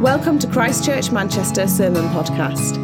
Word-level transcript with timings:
Welcome 0.00 0.38
to 0.38 0.46
Christchurch 0.46 1.10
Manchester 1.10 1.66
Sermon 1.66 2.04
Podcast. 2.10 2.76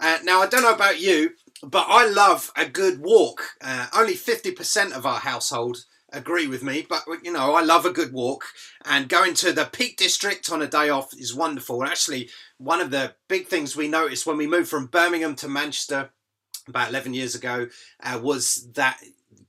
Uh, 0.00 0.18
now, 0.24 0.40
I 0.40 0.48
don't 0.48 0.62
know 0.62 0.74
about 0.74 1.00
you, 1.00 1.30
but 1.64 1.86
I 1.88 2.06
love 2.06 2.50
a 2.56 2.66
good 2.66 3.00
walk. 3.00 3.42
Uh, 3.60 3.86
only 3.94 4.14
50% 4.14 4.92
of 4.92 5.06
our 5.06 5.20
household 5.20 5.84
agree 6.12 6.46
with 6.46 6.62
me, 6.62 6.86
but 6.88 7.04
you 7.22 7.32
know, 7.32 7.54
I 7.54 7.62
love 7.62 7.84
a 7.84 7.92
good 7.92 8.12
walk. 8.12 8.44
And 8.84 9.08
going 9.08 9.34
to 9.34 9.52
the 9.52 9.64
Peak 9.64 9.96
District 9.96 10.50
on 10.50 10.62
a 10.62 10.66
day 10.66 10.88
off 10.88 11.12
is 11.14 11.34
wonderful. 11.34 11.82
And 11.82 11.90
actually, 11.90 12.30
one 12.58 12.80
of 12.80 12.90
the 12.90 13.14
big 13.28 13.46
things 13.46 13.76
we 13.76 13.88
noticed 13.88 14.26
when 14.26 14.36
we 14.36 14.46
moved 14.46 14.68
from 14.68 14.86
Birmingham 14.86 15.34
to 15.36 15.48
Manchester 15.48 16.10
about 16.68 16.88
11 16.88 17.14
years 17.14 17.34
ago 17.34 17.68
uh, 18.02 18.18
was 18.22 18.68
that 18.74 18.98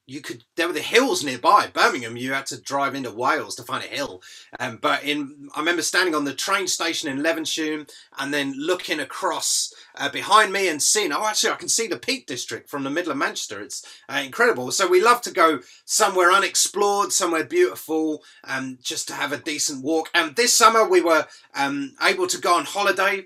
you 0.07 0.21
could 0.21 0.43
there 0.55 0.67
were 0.67 0.73
the 0.73 0.81
hills 0.81 1.23
nearby. 1.23 1.67
Birmingham 1.73 2.17
you 2.17 2.33
had 2.33 2.45
to 2.47 2.61
drive 2.61 2.95
into 2.95 3.11
wales 3.11 3.55
to 3.55 3.63
find 3.63 3.83
a 3.83 3.87
hill. 3.87 4.21
Um, 4.59 4.77
but 4.81 5.03
in 5.03 5.49
i 5.55 5.59
remember 5.59 5.81
standing 5.81 6.15
on 6.15 6.25
the 6.25 6.33
train 6.33 6.67
station 6.67 7.09
in 7.09 7.23
levenshulme 7.23 7.89
and 8.19 8.33
then 8.33 8.53
looking 8.57 8.99
across 8.99 9.73
uh, 9.95 10.09
behind 10.09 10.53
me 10.53 10.67
and 10.67 10.81
seeing 10.81 11.11
oh 11.11 11.25
actually 11.25 11.51
i 11.51 11.55
can 11.55 11.69
see 11.69 11.87
the 11.87 11.97
peak 11.97 12.27
district 12.27 12.69
from 12.69 12.83
the 12.83 12.89
middle 12.89 13.11
of 13.11 13.17
manchester. 13.17 13.61
It's 13.61 13.85
uh, 14.09 14.21
incredible. 14.23 14.71
So 14.71 14.87
we 14.87 15.01
love 15.01 15.21
to 15.21 15.31
go 15.31 15.59
somewhere 15.85 16.31
unexplored 16.31 17.11
somewhere 17.11 17.43
beautiful 17.43 18.23
um, 18.43 18.77
just 18.81 19.07
to 19.07 19.13
have 19.13 19.31
a 19.31 19.37
decent 19.37 19.83
walk. 19.83 20.09
And 20.13 20.35
this 20.35 20.53
summer 20.53 20.87
we 20.87 21.01
were 21.01 21.25
um, 21.55 21.93
able 22.01 22.27
to 22.27 22.39
go 22.39 22.55
on 22.55 22.65
holiday. 22.65 23.25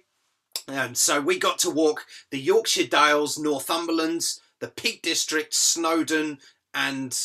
And 0.68 0.98
so 0.98 1.20
we 1.20 1.40
got 1.40 1.58
to 1.60 1.70
walk 1.70 2.06
the 2.32 2.40
yorkshire 2.40 2.88
dales 2.88 3.38
northumberland 3.38 4.24
the 4.60 4.68
Peak 4.68 5.02
District, 5.02 5.54
Snowdon, 5.54 6.40
and 6.74 7.18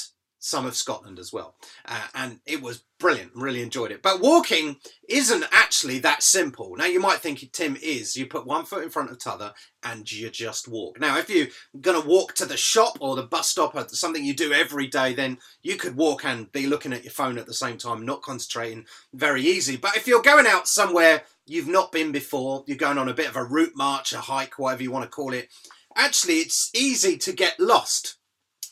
some 0.45 0.67
of 0.67 0.77
Scotland 0.77 1.19
as 1.19 1.33
well. 1.33 1.57
Uh, 1.87 2.07
and 2.15 2.39
it 2.45 2.61
was 2.61 2.85
brilliant, 3.01 3.33
really 3.35 3.63
enjoyed 3.63 3.91
it. 3.91 4.03
But 4.03 4.21
walking 4.21 4.77
isn't 5.09 5.47
actually 5.51 6.01
that 6.01 6.23
simple. 6.23 6.77
Now, 6.77 6.85
you 6.85 7.01
might 7.01 7.21
think 7.21 7.51
Tim 7.53 7.79
is. 7.83 8.15
You 8.15 8.27
put 8.27 8.47
one 8.47 8.67
foot 8.67 8.83
in 8.85 8.91
front 8.91 9.11
of 9.11 9.19
t'other 9.19 9.55
and 9.83 10.11
you 10.11 10.29
just 10.29 10.69
walk. 10.69 11.01
Now, 11.01 11.17
if 11.17 11.31
you're 11.31 11.47
going 11.81 12.01
to 12.01 12.07
walk 12.07 12.35
to 12.35 12.45
the 12.45 12.59
shop 12.59 12.99
or 13.01 13.17
the 13.17 13.23
bus 13.23 13.49
stop 13.49 13.75
or 13.75 13.89
something 13.89 14.23
you 14.23 14.35
do 14.35 14.53
every 14.53 14.87
day, 14.87 15.15
then 15.15 15.39
you 15.63 15.77
could 15.77 15.97
walk 15.97 16.27
and 16.27 16.53
be 16.53 16.67
looking 16.67 16.93
at 16.93 17.05
your 17.05 17.13
phone 17.13 17.39
at 17.39 17.47
the 17.47 17.55
same 17.55 17.79
time, 17.79 18.05
not 18.05 18.21
concentrating. 18.21 18.85
Very 19.15 19.43
easy. 19.43 19.79
But 19.79 19.97
if 19.97 20.07
you're 20.07 20.21
going 20.21 20.47
out 20.47 20.69
somewhere 20.69 21.23
you've 21.47 21.69
not 21.69 21.91
been 21.91 22.13
before, 22.13 22.65
you're 22.67 22.77
going 22.77 22.99
on 22.99 23.09
a 23.09 23.15
bit 23.15 23.31
of 23.31 23.37
a 23.37 23.45
route 23.45 23.77
march, 23.77 24.13
a 24.13 24.19
hike, 24.19 24.59
whatever 24.59 24.83
you 24.83 24.91
want 24.91 25.05
to 25.05 25.11
call 25.11 25.33
it, 25.33 25.49
actually, 25.97 26.35
it's 26.35 26.71
easy 26.75 27.17
to 27.17 27.33
get 27.33 27.59
lost 27.59 28.17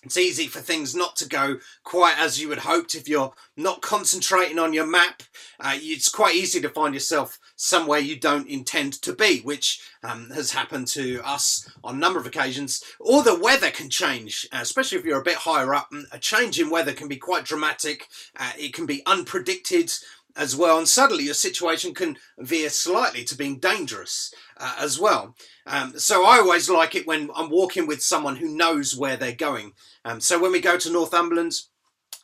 it's 0.02 0.16
easy 0.16 0.48
for 0.48 0.60
things 0.60 0.94
not 0.94 1.14
to 1.16 1.28
go 1.28 1.58
quite 1.84 2.18
as 2.18 2.40
you 2.40 2.50
had 2.50 2.60
hoped 2.60 2.94
if 2.94 3.08
you're 3.08 3.32
not 3.56 3.82
concentrating 3.82 4.58
on 4.58 4.72
your 4.72 4.86
map. 4.86 5.22
Uh, 5.60 5.74
it's 5.76 6.08
quite 6.08 6.34
easy 6.34 6.60
to 6.60 6.68
find 6.68 6.92
yourself 6.92 7.38
somewhere 7.54 8.00
you 8.00 8.18
don't 8.18 8.48
intend 8.48 8.94
to 8.94 9.14
be, 9.14 9.40
which 9.40 9.80
um, 10.02 10.30
has 10.30 10.50
happened 10.50 10.88
to 10.88 11.20
us 11.24 11.70
on 11.84 11.94
a 11.94 11.98
number 11.98 12.18
of 12.18 12.26
occasions. 12.26 12.82
Or 12.98 13.22
the 13.22 13.38
weather 13.38 13.70
can 13.70 13.90
change, 13.90 14.48
uh, 14.52 14.58
especially 14.60 14.98
if 14.98 15.04
you're 15.04 15.20
a 15.20 15.24
bit 15.24 15.36
higher 15.36 15.72
up. 15.72 15.92
A 16.10 16.18
change 16.18 16.58
in 16.58 16.68
weather 16.68 16.92
can 16.92 17.06
be 17.06 17.16
quite 17.16 17.44
dramatic. 17.44 18.08
Uh, 18.36 18.52
it 18.58 18.74
can 18.74 18.86
be 18.86 19.02
unpredicted 19.06 19.96
as 20.36 20.56
well, 20.56 20.78
and 20.78 20.88
suddenly 20.88 21.24
your 21.24 21.34
situation 21.34 21.94
can 21.94 22.16
veer 22.38 22.70
slightly 22.70 23.24
to 23.24 23.36
being 23.36 23.58
dangerous 23.58 24.32
uh, 24.56 24.74
as 24.78 24.98
well. 24.98 25.34
Um, 25.66 25.98
so 25.98 26.24
I 26.24 26.38
always 26.38 26.70
like 26.70 26.94
it 26.94 27.06
when 27.06 27.30
I'm 27.34 27.50
walking 27.50 27.86
with 27.86 28.02
someone 28.02 28.36
who 28.36 28.48
knows 28.48 28.96
where 28.96 29.16
they're 29.16 29.32
going. 29.32 29.72
Um, 30.04 30.20
so 30.20 30.40
when 30.40 30.52
we 30.52 30.60
go 30.60 30.76
to 30.78 30.92
Northumberland, 30.92 31.52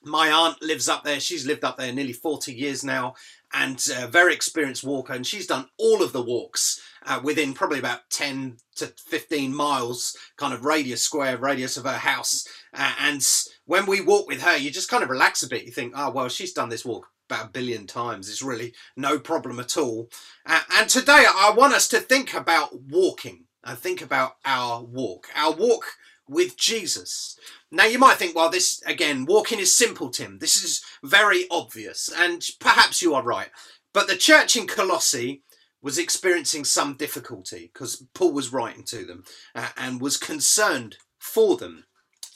my 0.02 0.30
aunt 0.30 0.62
lives 0.62 0.88
up 0.88 1.04
there. 1.04 1.20
She's 1.20 1.46
lived 1.46 1.64
up 1.64 1.76
there 1.76 1.92
nearly 1.92 2.12
40 2.12 2.54
years 2.54 2.84
now 2.84 3.14
and 3.52 3.84
a 3.96 4.06
very 4.06 4.32
experienced 4.32 4.84
walker. 4.84 5.12
And 5.12 5.26
she's 5.26 5.46
done 5.46 5.66
all 5.76 6.02
of 6.02 6.12
the 6.12 6.22
walks 6.22 6.80
uh, 7.04 7.20
within 7.22 7.52
probably 7.52 7.78
about 7.78 8.08
10 8.10 8.58
to 8.76 8.86
15 8.86 9.54
miles 9.54 10.16
kind 10.36 10.54
of 10.54 10.64
radius, 10.64 11.02
square 11.02 11.36
radius 11.36 11.76
of 11.76 11.84
her 11.84 11.98
house. 11.98 12.46
Uh, 12.72 12.94
and 13.00 13.26
when 13.64 13.86
we 13.86 14.00
walk 14.00 14.28
with 14.28 14.42
her, 14.42 14.56
you 14.56 14.70
just 14.70 14.90
kind 14.90 15.02
of 15.02 15.10
relax 15.10 15.42
a 15.42 15.48
bit. 15.48 15.64
You 15.64 15.72
think, 15.72 15.94
oh, 15.96 16.10
well, 16.10 16.28
she's 16.28 16.52
done 16.52 16.68
this 16.68 16.84
walk 16.84 17.08
about 17.30 17.46
a 17.46 17.50
billion 17.50 17.86
times. 17.86 18.28
It's 18.28 18.42
really 18.42 18.72
no 18.96 19.18
problem 19.18 19.60
at 19.60 19.76
all. 19.76 20.08
Uh, 20.46 20.60
and 20.72 20.88
today 20.88 21.24
I 21.28 21.52
want 21.54 21.74
us 21.74 21.88
to 21.88 22.00
think 22.00 22.34
about 22.34 22.82
walking 22.82 23.44
and 23.64 23.78
think 23.78 24.00
about 24.00 24.36
our 24.44 24.82
walk, 24.82 25.28
our 25.36 25.52
walk 25.52 25.84
with 26.28 26.56
Jesus. 26.56 27.38
Now 27.70 27.84
you 27.84 27.98
might 27.98 28.16
think, 28.16 28.34
well, 28.34 28.50
this 28.50 28.82
again, 28.86 29.26
walking 29.26 29.58
is 29.58 29.76
simple, 29.76 30.10
Tim. 30.10 30.38
This 30.38 30.62
is 30.62 30.82
very 31.02 31.44
obvious, 31.50 32.08
and 32.14 32.46
perhaps 32.60 33.02
you 33.02 33.14
are 33.14 33.22
right. 33.22 33.50
But 33.92 34.08
the 34.08 34.16
church 34.16 34.56
in 34.56 34.66
Colossae 34.66 35.42
was 35.82 35.98
experiencing 35.98 36.64
some 36.64 36.94
difficulty 36.94 37.70
because 37.72 38.04
Paul 38.14 38.32
was 38.32 38.52
writing 38.52 38.84
to 38.84 39.04
them 39.04 39.24
uh, 39.54 39.68
and 39.76 40.00
was 40.00 40.16
concerned 40.16 40.96
for 41.18 41.56
them. 41.56 41.84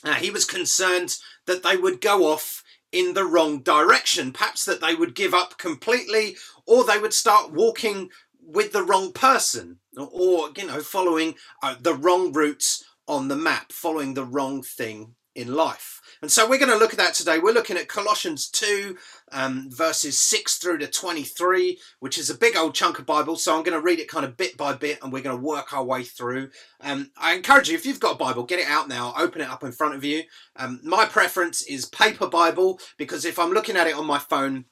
Uh, 0.05 0.15
he 0.15 0.31
was 0.31 0.45
concerned 0.45 1.17
that 1.47 1.63
they 1.63 1.77
would 1.77 2.01
go 2.01 2.31
off 2.31 2.62
in 2.93 3.15
the 3.15 3.25
wrong 3.25 3.63
direction. 3.63 4.33
Perhaps 4.33 4.65
that 4.67 4.81
they 4.81 4.95
would 4.95 5.15
give 5.15 5.35
up 5.35 5.59
completely, 5.59 6.37
or 6.67 6.85
they 6.85 6.99
would 6.99 7.15
start 7.15 7.53
walking 7.53 8.11
with 8.41 8.73
the 8.73 8.83
wrong 8.83 9.13
person, 9.13 9.79
or, 9.97 10.51
you 10.57 10.67
know, 10.67 10.81
following 10.81 11.35
uh, 11.63 11.75
the 11.81 11.95
wrong 11.95 12.33
routes 12.33 12.85
on 13.09 13.29
the 13.29 13.37
map, 13.37 13.73
following 13.73 14.15
the 14.15 14.25
wrong 14.25 14.63
thing 14.63 15.15
in 15.35 15.55
life. 15.55 16.01
And 16.21 16.31
so 16.31 16.49
we're 16.49 16.59
going 16.59 16.71
to 16.71 16.79
look 16.79 16.93
at 16.93 16.99
that 16.99 17.15
today. 17.15 17.39
We're 17.39 17.55
looking 17.55 17.77
at 17.77 17.89
Colossians 17.89 18.49
2, 18.51 18.97
um, 19.33 19.69
verses 19.71 20.23
6 20.23 20.59
through 20.59 20.79
to 20.79 20.87
23, 20.87 21.79
which 22.01 22.19
is 22.19 22.31
a 22.31 22.39
big 22.39 22.57
old 22.57 22.75
chunk 22.75 22.99
of 22.99 23.07
Bible. 23.07 23.37
So 23.37 23.57
I'm 23.57 23.63
going 23.63 23.79
to 23.79 23.85
read 23.85 23.99
it 23.99 24.09
kind 24.09 24.25
of 24.25 24.37
bit 24.37 24.57
by 24.57 24.75
bit 24.75 24.99
and 25.03 25.13
we're 25.13 25.23
going 25.23 25.37
to 25.37 25.43
work 25.43 25.73
our 25.73 25.85
way 25.85 26.05
through. 26.05 26.51
Um, 26.81 27.11
I 27.17 27.35
encourage 27.35 27.69
you, 27.69 27.75
if 27.75 27.87
you've 27.87 28.01
got 28.01 28.15
a 28.15 28.19
Bible, 28.19 28.45
get 28.45 28.61
it 28.61 28.69
out 28.69 28.89
now, 28.89 29.15
open 29.19 29.41
it 29.41 29.49
up 29.49 29.65
in 29.65 29.73
front 29.73 29.95
of 29.95 30.05
you. 30.05 30.23
Um, 30.57 30.81
my 30.85 31.07
preference 31.07 31.63
is 31.63 31.87
paper 31.87 32.29
Bible 32.29 32.79
because 32.99 33.25
if 33.25 33.39
I'm 33.39 33.53
looking 33.53 33.77
at 33.77 33.87
it 33.87 33.97
on 33.97 34.07
my 34.07 34.19
phone, 34.19 34.67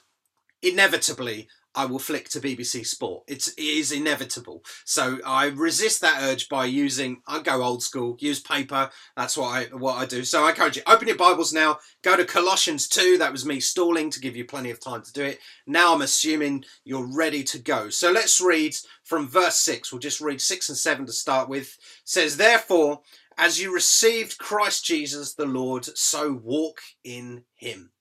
inevitably 0.61 1.47
I 1.73 1.85
will 1.85 1.99
flick 1.99 2.27
to 2.29 2.39
BBC 2.39 2.85
Sport. 2.85 3.23
It's, 3.27 3.47
it 3.49 3.61
is 3.61 3.91
inevitable. 3.91 4.63
So 4.83 5.19
I 5.25 5.47
resist 5.47 6.01
that 6.01 6.21
urge 6.21 6.49
by 6.49 6.65
using, 6.65 7.21
I 7.27 7.41
go 7.41 7.63
old 7.63 7.81
school, 7.81 8.17
use 8.19 8.41
paper. 8.41 8.89
That's 9.15 9.37
what 9.37 9.47
I, 9.47 9.63
what 9.75 9.95
I 9.95 10.05
do. 10.05 10.23
So 10.23 10.43
I 10.43 10.49
encourage 10.49 10.75
you, 10.75 10.83
open 10.85 11.07
your 11.07 11.17
Bibles 11.17 11.53
now, 11.53 11.79
go 12.01 12.17
to 12.17 12.25
Colossians 12.25 12.87
2. 12.89 13.17
That 13.17 13.31
was 13.31 13.45
me 13.45 13.59
stalling 13.59 14.09
to 14.09 14.19
give 14.19 14.35
you 14.35 14.43
plenty 14.43 14.69
of 14.69 14.81
time 14.81 15.01
to 15.01 15.13
do 15.13 15.23
it. 15.23 15.39
Now 15.65 15.93
I'm 15.93 16.01
assuming 16.01 16.65
you're 16.83 17.07
ready 17.15 17.43
to 17.45 17.59
go. 17.59 17.89
So 17.89 18.11
let's 18.11 18.41
read 18.41 18.75
from 19.03 19.29
verse 19.29 19.57
6. 19.57 19.91
We'll 19.91 19.99
just 19.99 20.21
read 20.21 20.41
6 20.41 20.69
and 20.69 20.77
7 20.77 21.05
to 21.05 21.13
start 21.13 21.47
with. 21.47 21.67
It 21.67 21.79
says, 22.03 22.35
Therefore, 22.35 23.01
as 23.37 23.61
you 23.61 23.73
received 23.73 24.37
Christ 24.37 24.83
Jesus 24.83 25.33
the 25.33 25.45
Lord, 25.45 25.85
so 25.97 26.33
walk 26.33 26.81
in 27.03 27.43
him 27.55 27.91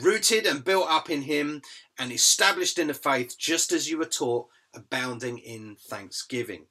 rooted 0.00 0.46
and 0.46 0.64
built 0.64 0.86
up 0.88 1.10
in 1.10 1.22
him 1.22 1.62
and 1.98 2.12
established 2.12 2.78
in 2.78 2.88
the 2.88 2.94
faith 2.94 3.36
just 3.38 3.72
as 3.72 3.88
you 3.88 3.98
were 3.98 4.04
taught, 4.04 4.48
abounding 4.74 5.38
in 5.38 5.76
thanksgiving. 5.88 6.66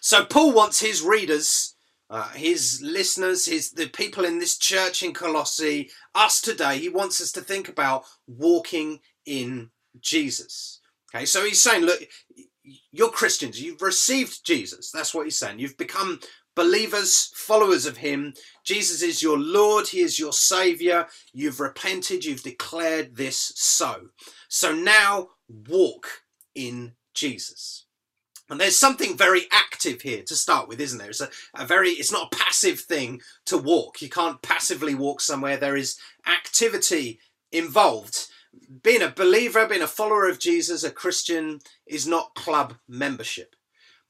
So 0.00 0.24
Paul 0.24 0.52
wants 0.52 0.80
his 0.80 1.02
readers, 1.02 1.74
uh, 2.10 2.28
his 2.30 2.82
listeners, 2.82 3.46
his 3.46 3.72
the 3.72 3.88
people 3.88 4.24
in 4.24 4.38
this 4.38 4.58
church 4.58 5.02
in 5.02 5.14
Colossae, 5.14 5.90
us 6.14 6.40
today, 6.40 6.78
he 6.78 6.88
wants 6.88 7.20
us 7.20 7.32
to 7.32 7.40
think 7.40 7.68
about 7.68 8.04
walking 8.26 9.00
in 9.24 9.70
Jesus. 10.00 10.80
Okay, 11.14 11.24
so 11.24 11.44
he's 11.44 11.62
saying, 11.62 11.84
look, 11.84 12.00
you're 12.92 13.10
Christians, 13.10 13.60
you've 13.60 13.82
received 13.82 14.44
Jesus. 14.44 14.90
That's 14.90 15.14
what 15.14 15.26
he's 15.26 15.36
saying. 15.36 15.58
You've 15.58 15.76
become 15.76 16.20
believers, 16.54 17.30
followers 17.34 17.86
of 17.86 17.98
Him. 17.98 18.34
Jesus 18.64 19.02
is 19.02 19.22
your 19.22 19.38
Lord, 19.38 19.88
He 19.88 20.00
is 20.00 20.18
your 20.18 20.32
Saviour. 20.32 21.08
You've 21.32 21.60
repented, 21.60 22.24
you've 22.24 22.42
declared 22.42 23.16
this 23.16 23.52
so. 23.56 24.08
So 24.48 24.74
now 24.74 25.30
walk 25.48 26.22
in 26.54 26.92
Jesus. 27.14 27.86
And 28.50 28.60
there's 28.60 28.76
something 28.76 29.16
very 29.16 29.46
active 29.50 30.02
here 30.02 30.22
to 30.22 30.34
start 30.34 30.68
with, 30.68 30.80
isn't 30.80 30.98
there? 30.98 31.08
It's 31.10 31.20
a, 31.20 31.30
a, 31.56 31.66
very, 31.66 31.90
it's 31.90 32.12
not 32.12 32.32
a 32.32 32.36
passive 32.36 32.80
thing 32.80 33.20
to 33.46 33.56
walk. 33.56 34.02
You 34.02 34.10
can't 34.10 34.42
passively 34.42 34.94
walk 34.94 35.20
somewhere. 35.20 35.56
There 35.56 35.76
is 35.76 35.96
activity 36.26 37.20
involved. 37.50 38.26
Being 38.82 39.02
a 39.02 39.08
believer, 39.08 39.66
being 39.66 39.82
a 39.82 39.86
follower 39.86 40.28
of 40.28 40.38
Jesus, 40.38 40.84
a 40.84 40.90
Christian, 40.90 41.60
is 41.86 42.06
not 42.06 42.34
club 42.34 42.74
membership. 42.86 43.56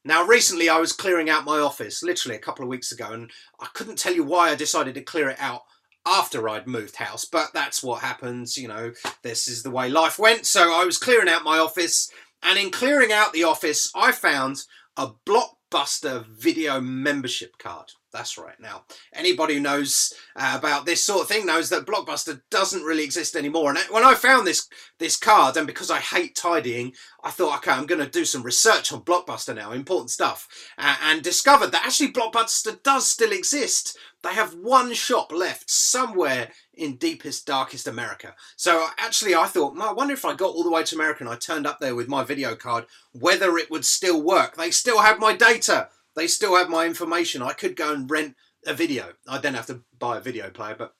Now, 0.07 0.23
recently 0.23 0.69
I 0.69 0.77
was 0.77 0.93
clearing 0.93 1.31
out 1.31 1.45
my 1.45 1.57
office, 1.57 2.03
literally 2.03 2.35
a 2.35 2.39
couple 2.39 2.63
of 2.63 2.69
weeks 2.69 2.91
ago, 2.91 3.11
and 3.11 3.31
I 3.59 3.65
couldn't 3.73 3.97
tell 3.97 4.13
you 4.13 4.23
why 4.23 4.51
I 4.51 4.55
decided 4.55 4.93
to 4.93 5.01
clear 5.01 5.29
it 5.29 5.39
out 5.39 5.63
after 6.05 6.47
I'd 6.47 6.67
moved 6.67 6.97
house, 6.97 7.25
but 7.25 7.47
that's 7.55 7.81
what 7.81 8.03
happens, 8.03 8.55
you 8.55 8.67
know, 8.67 8.93
this 9.23 9.47
is 9.47 9.63
the 9.63 9.71
way 9.71 9.89
life 9.89 10.19
went. 10.19 10.45
So 10.45 10.71
I 10.71 10.85
was 10.85 10.99
clearing 10.99 11.27
out 11.27 11.43
my 11.43 11.57
office, 11.57 12.11
and 12.43 12.59
in 12.59 12.69
clearing 12.69 13.11
out 13.11 13.33
the 13.33 13.45
office, 13.45 13.91
I 13.95 14.11
found 14.11 14.65
a 14.95 15.09
Blockbuster 15.25 16.23
video 16.27 16.79
membership 16.79 17.57
card. 17.57 17.93
That's 18.15 18.37
right. 18.37 18.57
Now, 18.61 18.85
anybody 19.11 19.55
who 19.55 19.59
knows 19.59 20.13
uh, 20.37 20.55
about 20.57 20.85
this 20.85 21.03
sort 21.03 21.23
of 21.23 21.27
thing 21.27 21.45
knows 21.45 21.67
that 21.69 21.85
Blockbuster 21.85 22.41
doesn't 22.49 22.83
really 22.83 23.03
exist 23.03 23.35
anymore. 23.35 23.71
And 23.71 23.77
when 23.89 24.05
I 24.05 24.15
found 24.15 24.47
this 24.47 24.69
this 24.99 25.17
card, 25.17 25.57
and 25.57 25.67
because 25.67 25.91
I 25.91 25.99
hate 25.99 26.33
tidying, 26.33 26.93
I 27.25 27.31
thought, 27.31 27.57
okay, 27.57 27.71
I'm 27.71 27.85
going 27.85 27.99
to 27.99 28.09
do 28.09 28.23
some 28.23 28.41
research 28.41 28.93
on 28.93 29.01
Blockbuster 29.01 29.53
now, 29.53 29.73
important 29.73 30.11
stuff, 30.11 30.47
uh, 30.77 30.95
and 31.03 31.21
discovered 31.21 31.73
that 31.73 31.85
actually 31.85 32.13
Blockbuster 32.13 32.81
does 32.83 33.05
still 33.05 33.33
exist. 33.33 33.97
They 34.23 34.33
have 34.33 34.55
one 34.55 34.93
shop 34.93 35.33
left 35.33 35.69
somewhere 35.69 36.51
in 36.73 36.95
deepest, 36.95 37.45
darkest 37.45 37.85
America. 37.85 38.33
So 38.55 38.87
actually, 38.97 39.35
I 39.35 39.47
thought, 39.47 39.77
I 39.77 39.91
wonder 39.91 40.13
if 40.13 40.23
I 40.23 40.35
got 40.35 40.55
all 40.55 40.63
the 40.63 40.71
way 40.71 40.83
to 40.83 40.95
America 40.95 41.23
and 41.23 41.31
I 41.31 41.35
turned 41.35 41.67
up 41.67 41.79
there 41.79 41.95
with 41.95 42.07
my 42.07 42.23
video 42.23 42.55
card, 42.55 42.85
whether 43.11 43.57
it 43.57 43.69
would 43.69 43.85
still 43.85 44.21
work. 44.23 44.55
They 44.55 44.71
still 44.71 45.01
have 45.01 45.19
my 45.19 45.35
data. 45.35 45.89
They 46.15 46.27
still 46.27 46.55
have 46.55 46.69
my 46.69 46.85
information. 46.85 47.41
I 47.41 47.53
could 47.53 47.75
go 47.75 47.93
and 47.93 48.09
rent 48.09 48.35
a 48.65 48.73
video. 48.73 49.13
I 49.27 49.39
don't 49.39 49.53
have 49.53 49.67
to 49.67 49.81
buy 49.99 50.17
a 50.17 50.21
video 50.21 50.49
player, 50.49 50.75
but 50.77 50.93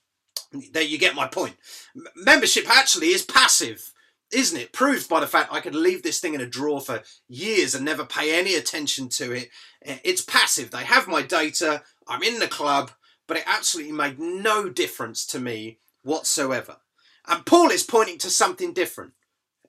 there 0.72 0.84
you 0.84 0.98
get 0.98 1.16
my 1.16 1.28
point. 1.28 1.56
Membership 2.16 2.70
actually 2.70 3.08
is 3.08 3.24
passive, 3.24 3.94
isn't 4.32 4.60
it? 4.60 4.74
Proved 4.74 5.10
by 5.10 5.20
the 5.20 5.28
fact 5.28 5.54
I 5.54 5.62
could 5.62 5.76
leave 5.76 6.04
this 6.04 6.20
thing 6.20 6.34
in 6.34 6.42
a 6.42 6.46
drawer 6.46 6.82
for 6.82 7.02
years 7.28 7.74
and 7.74 7.84
never 7.84 8.06
pay 8.06 8.38
any 8.38 8.56
attention 8.56 9.10
to 9.10 9.32
it. 9.32 9.50
It's 9.82 10.22
passive. 10.22 10.72
They 10.72 10.84
have 10.84 11.08
my 11.08 11.22
data. 11.22 11.84
I'm 12.08 12.24
in 12.24 12.40
the 12.40 12.48
club, 12.48 12.92
but 13.28 13.38
it 13.38 13.44
absolutely 13.48 13.94
made 13.94 14.20
no 14.20 14.70
difference 14.70 15.26
to 15.28 15.40
me 15.40 15.80
whatsoever. 16.04 16.78
And 17.28 17.46
Paul 17.46 17.72
is 17.72 17.84
pointing 17.84 18.20
to 18.20 18.30
something 18.30 18.74
different, 18.74 19.14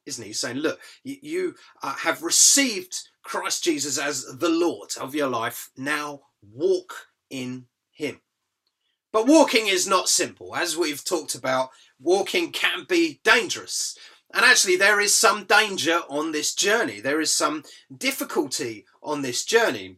isn't 0.05 0.23
he? 0.23 0.29
He's 0.31 0.41
saying, 0.41 0.59
look, 0.59 0.79
you, 1.03 1.17
you 1.23 1.55
uh, 1.83 1.95
have 1.95 2.23
received 2.23 3.09
Christ 3.27 3.65
Jesus 3.65 3.99
as 3.99 4.25
the 4.39 4.49
Lord 4.49 4.91
of 5.01 5.15
your 5.15 5.29
life. 5.29 5.71
Now 5.77 6.21
walk 6.41 7.09
in 7.29 7.67
Him. 7.91 8.21
But 9.13 9.27
walking 9.27 9.67
is 9.67 9.89
not 9.89 10.09
simple. 10.09 10.55
As 10.55 10.77
we've 10.77 11.05
talked 11.05 11.35
about, 11.35 11.71
walking 12.01 12.53
can 12.53 12.85
be 12.89 13.21
dangerous. 13.25 13.99
And 14.33 14.45
actually, 14.45 14.77
there 14.77 15.01
is 15.01 15.15
some 15.15 15.45
danger 15.45 16.03
on 16.09 16.31
this 16.31 16.55
journey. 16.55 17.01
There 17.01 17.21
is 17.21 17.35
some 17.35 17.65
difficulty 17.97 18.85
on 19.03 19.23
this 19.23 19.45
journey. 19.45 19.97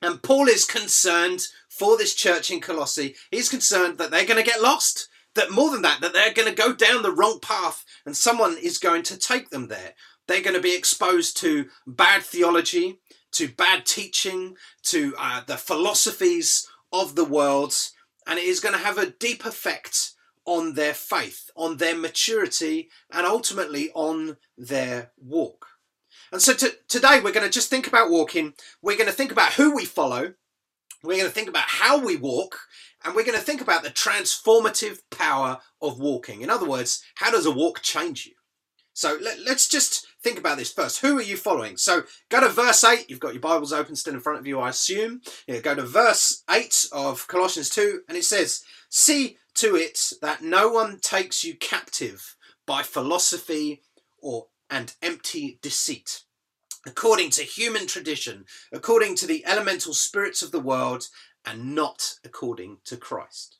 And 0.00 0.22
Paul 0.22 0.46
is 0.46 0.64
concerned 0.64 1.48
for 1.68 1.96
this 1.96 2.14
church 2.14 2.50
in 2.50 2.60
Colossae. 2.60 3.16
He's 3.32 3.48
concerned 3.48 3.98
that 3.98 4.12
they're 4.12 4.26
going 4.26 4.42
to 4.42 4.48
get 4.48 4.62
lost. 4.62 5.08
That 5.34 5.50
more 5.50 5.70
than 5.70 5.82
that, 5.82 6.00
that 6.00 6.12
they're 6.12 6.32
going 6.32 6.48
to 6.48 6.54
go 6.54 6.72
down 6.72 7.02
the 7.02 7.12
wrong 7.12 7.38
path 7.40 7.84
and 8.04 8.16
someone 8.16 8.56
is 8.56 8.78
going 8.78 9.02
to 9.04 9.16
take 9.16 9.50
them 9.50 9.68
there. 9.68 9.94
They're 10.28 10.42
going 10.42 10.54
to 10.54 10.60
be 10.60 10.76
exposed 10.76 11.38
to 11.38 11.68
bad 11.86 12.22
theology, 12.22 13.00
to 13.32 13.48
bad 13.48 13.86
teaching, 13.86 14.56
to 14.84 15.14
uh, 15.18 15.40
the 15.46 15.56
philosophies 15.56 16.68
of 16.92 17.16
the 17.16 17.24
world, 17.24 17.74
and 18.26 18.38
it 18.38 18.44
is 18.44 18.60
going 18.60 18.74
to 18.74 18.84
have 18.84 18.98
a 18.98 19.10
deep 19.10 19.44
effect 19.44 20.12
on 20.44 20.74
their 20.74 20.94
faith, 20.94 21.50
on 21.56 21.78
their 21.78 21.96
maturity, 21.96 22.88
and 23.10 23.26
ultimately 23.26 23.90
on 23.94 24.36
their 24.56 25.12
walk. 25.18 25.66
And 26.30 26.42
so 26.42 26.54
to, 26.54 26.74
today 26.88 27.20
we're 27.20 27.32
going 27.32 27.46
to 27.46 27.52
just 27.52 27.70
think 27.70 27.86
about 27.86 28.10
walking. 28.10 28.54
We're 28.82 28.96
going 28.96 29.08
to 29.08 29.14
think 29.14 29.32
about 29.32 29.54
who 29.54 29.74
we 29.74 29.84
follow. 29.84 30.34
We're 31.02 31.18
going 31.18 31.28
to 31.28 31.34
think 31.34 31.48
about 31.48 31.64
how 31.64 32.04
we 32.04 32.16
walk. 32.16 32.58
And 33.04 33.14
we're 33.14 33.24
going 33.24 33.38
to 33.38 33.44
think 33.44 33.60
about 33.60 33.82
the 33.82 33.90
transformative 33.90 34.98
power 35.10 35.58
of 35.80 36.00
walking. 36.00 36.42
In 36.42 36.50
other 36.50 36.68
words, 36.68 37.02
how 37.14 37.30
does 37.30 37.46
a 37.46 37.50
walk 37.50 37.80
change 37.82 38.26
you? 38.26 38.32
So 38.92 39.16
let, 39.22 39.38
us 39.46 39.68
just 39.68 40.07
think 40.28 40.38
about 40.38 40.58
this 40.58 40.72
first. 40.72 41.00
Who 41.00 41.18
are 41.18 41.22
you 41.22 41.38
following? 41.38 41.78
So 41.78 42.02
go 42.28 42.40
to 42.40 42.50
verse 42.50 42.84
8. 42.84 43.08
You've 43.08 43.18
got 43.18 43.32
your 43.32 43.40
Bibles 43.40 43.72
open 43.72 43.96
still 43.96 44.12
in 44.12 44.20
front 44.20 44.38
of 44.38 44.46
you, 44.46 44.60
I 44.60 44.68
assume. 44.68 45.22
Yeah, 45.46 45.60
go 45.60 45.74
to 45.74 45.82
verse 45.82 46.42
8 46.50 46.88
of 46.92 47.26
Colossians 47.28 47.70
2, 47.70 48.02
and 48.08 48.18
it 48.18 48.24
says, 48.24 48.62
See 48.90 49.38
to 49.54 49.74
it 49.74 50.12
that 50.20 50.42
no 50.42 50.68
one 50.68 51.00
takes 51.00 51.44
you 51.44 51.54
captive 51.56 52.36
by 52.66 52.82
philosophy 52.82 53.80
or 54.20 54.48
and 54.68 54.94
empty 55.00 55.58
deceit, 55.62 56.24
according 56.86 57.30
to 57.30 57.42
human 57.42 57.86
tradition, 57.86 58.44
according 58.70 59.14
to 59.16 59.26
the 59.26 59.46
elemental 59.46 59.94
spirits 59.94 60.42
of 60.42 60.52
the 60.52 60.60
world, 60.60 61.08
and 61.46 61.74
not 61.74 62.16
according 62.22 62.76
to 62.84 62.98
Christ. 62.98 63.56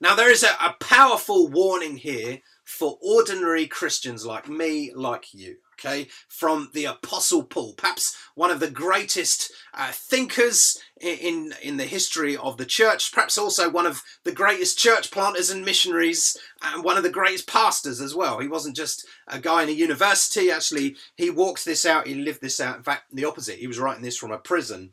Now, 0.00 0.16
there 0.16 0.32
is 0.32 0.42
a, 0.42 0.50
a 0.60 0.74
powerful 0.80 1.46
warning 1.46 1.96
here 1.96 2.40
for 2.68 2.98
ordinary 3.00 3.66
Christians 3.66 4.26
like 4.26 4.46
me, 4.46 4.92
like 4.94 5.32
you. 5.32 5.56
Okay, 5.78 6.08
from 6.28 6.70
the 6.74 6.86
Apostle 6.86 7.44
Paul, 7.44 7.72
perhaps 7.74 8.16
one 8.34 8.50
of 8.50 8.58
the 8.58 8.70
greatest 8.70 9.52
uh, 9.72 9.92
thinkers 9.92 10.76
in 11.00 11.54
in 11.62 11.76
the 11.76 11.84
history 11.84 12.36
of 12.36 12.56
the 12.56 12.66
church, 12.66 13.12
perhaps 13.12 13.38
also 13.38 13.70
one 13.70 13.86
of 13.86 14.02
the 14.24 14.32
greatest 14.32 14.76
church 14.76 15.10
planters 15.10 15.50
and 15.50 15.64
missionaries, 15.64 16.36
and 16.62 16.84
one 16.84 16.96
of 16.96 17.04
the 17.04 17.10
greatest 17.10 17.46
pastors 17.46 18.00
as 18.00 18.14
well. 18.14 18.40
He 18.40 18.48
wasn't 18.48 18.76
just 18.76 19.06
a 19.28 19.38
guy 19.38 19.62
in 19.62 19.68
a 19.68 19.72
university. 19.72 20.50
Actually, 20.50 20.96
he 21.16 21.30
walked 21.30 21.64
this 21.64 21.86
out. 21.86 22.08
He 22.08 22.16
lived 22.16 22.42
this 22.42 22.60
out. 22.60 22.76
In 22.76 22.82
fact, 22.82 23.04
the 23.12 23.24
opposite. 23.24 23.60
He 23.60 23.68
was 23.68 23.78
writing 23.78 24.02
this 24.02 24.18
from 24.18 24.32
a 24.32 24.38
prison, 24.38 24.90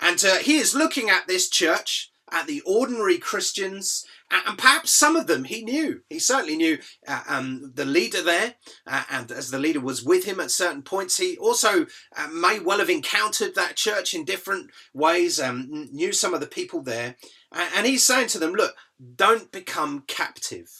and 0.00 0.24
uh, 0.24 0.36
he 0.36 0.58
is 0.58 0.74
looking 0.74 1.10
at 1.10 1.26
this 1.26 1.50
church, 1.50 2.12
at 2.32 2.46
the 2.46 2.62
ordinary 2.66 3.18
Christians, 3.18 4.04
and 4.30 4.58
perhaps 4.58 4.92
some 4.92 5.16
of 5.16 5.26
them 5.26 5.44
he 5.44 5.62
knew. 5.62 6.02
He 6.08 6.18
certainly 6.18 6.56
knew 6.56 6.78
uh, 7.06 7.22
um, 7.28 7.72
the 7.74 7.84
leader 7.84 8.22
there, 8.22 8.54
uh, 8.86 9.04
and 9.10 9.30
as 9.30 9.50
the 9.50 9.58
leader 9.58 9.80
was 9.80 10.04
with 10.04 10.24
him 10.24 10.40
at 10.40 10.50
certain 10.50 10.82
points, 10.82 11.16
he 11.16 11.36
also 11.38 11.86
uh, 12.16 12.28
may 12.28 12.58
well 12.58 12.78
have 12.78 12.90
encountered 12.90 13.54
that 13.54 13.76
church 13.76 14.14
in 14.14 14.24
different 14.24 14.70
ways, 14.92 15.40
um, 15.40 15.88
knew 15.92 16.12
some 16.12 16.34
of 16.34 16.40
the 16.40 16.46
people 16.46 16.82
there. 16.82 17.16
And 17.52 17.86
he's 17.86 18.04
saying 18.04 18.28
to 18.28 18.38
them, 18.38 18.52
look, 18.52 18.74
don't 19.16 19.50
become 19.50 20.04
captive. 20.06 20.70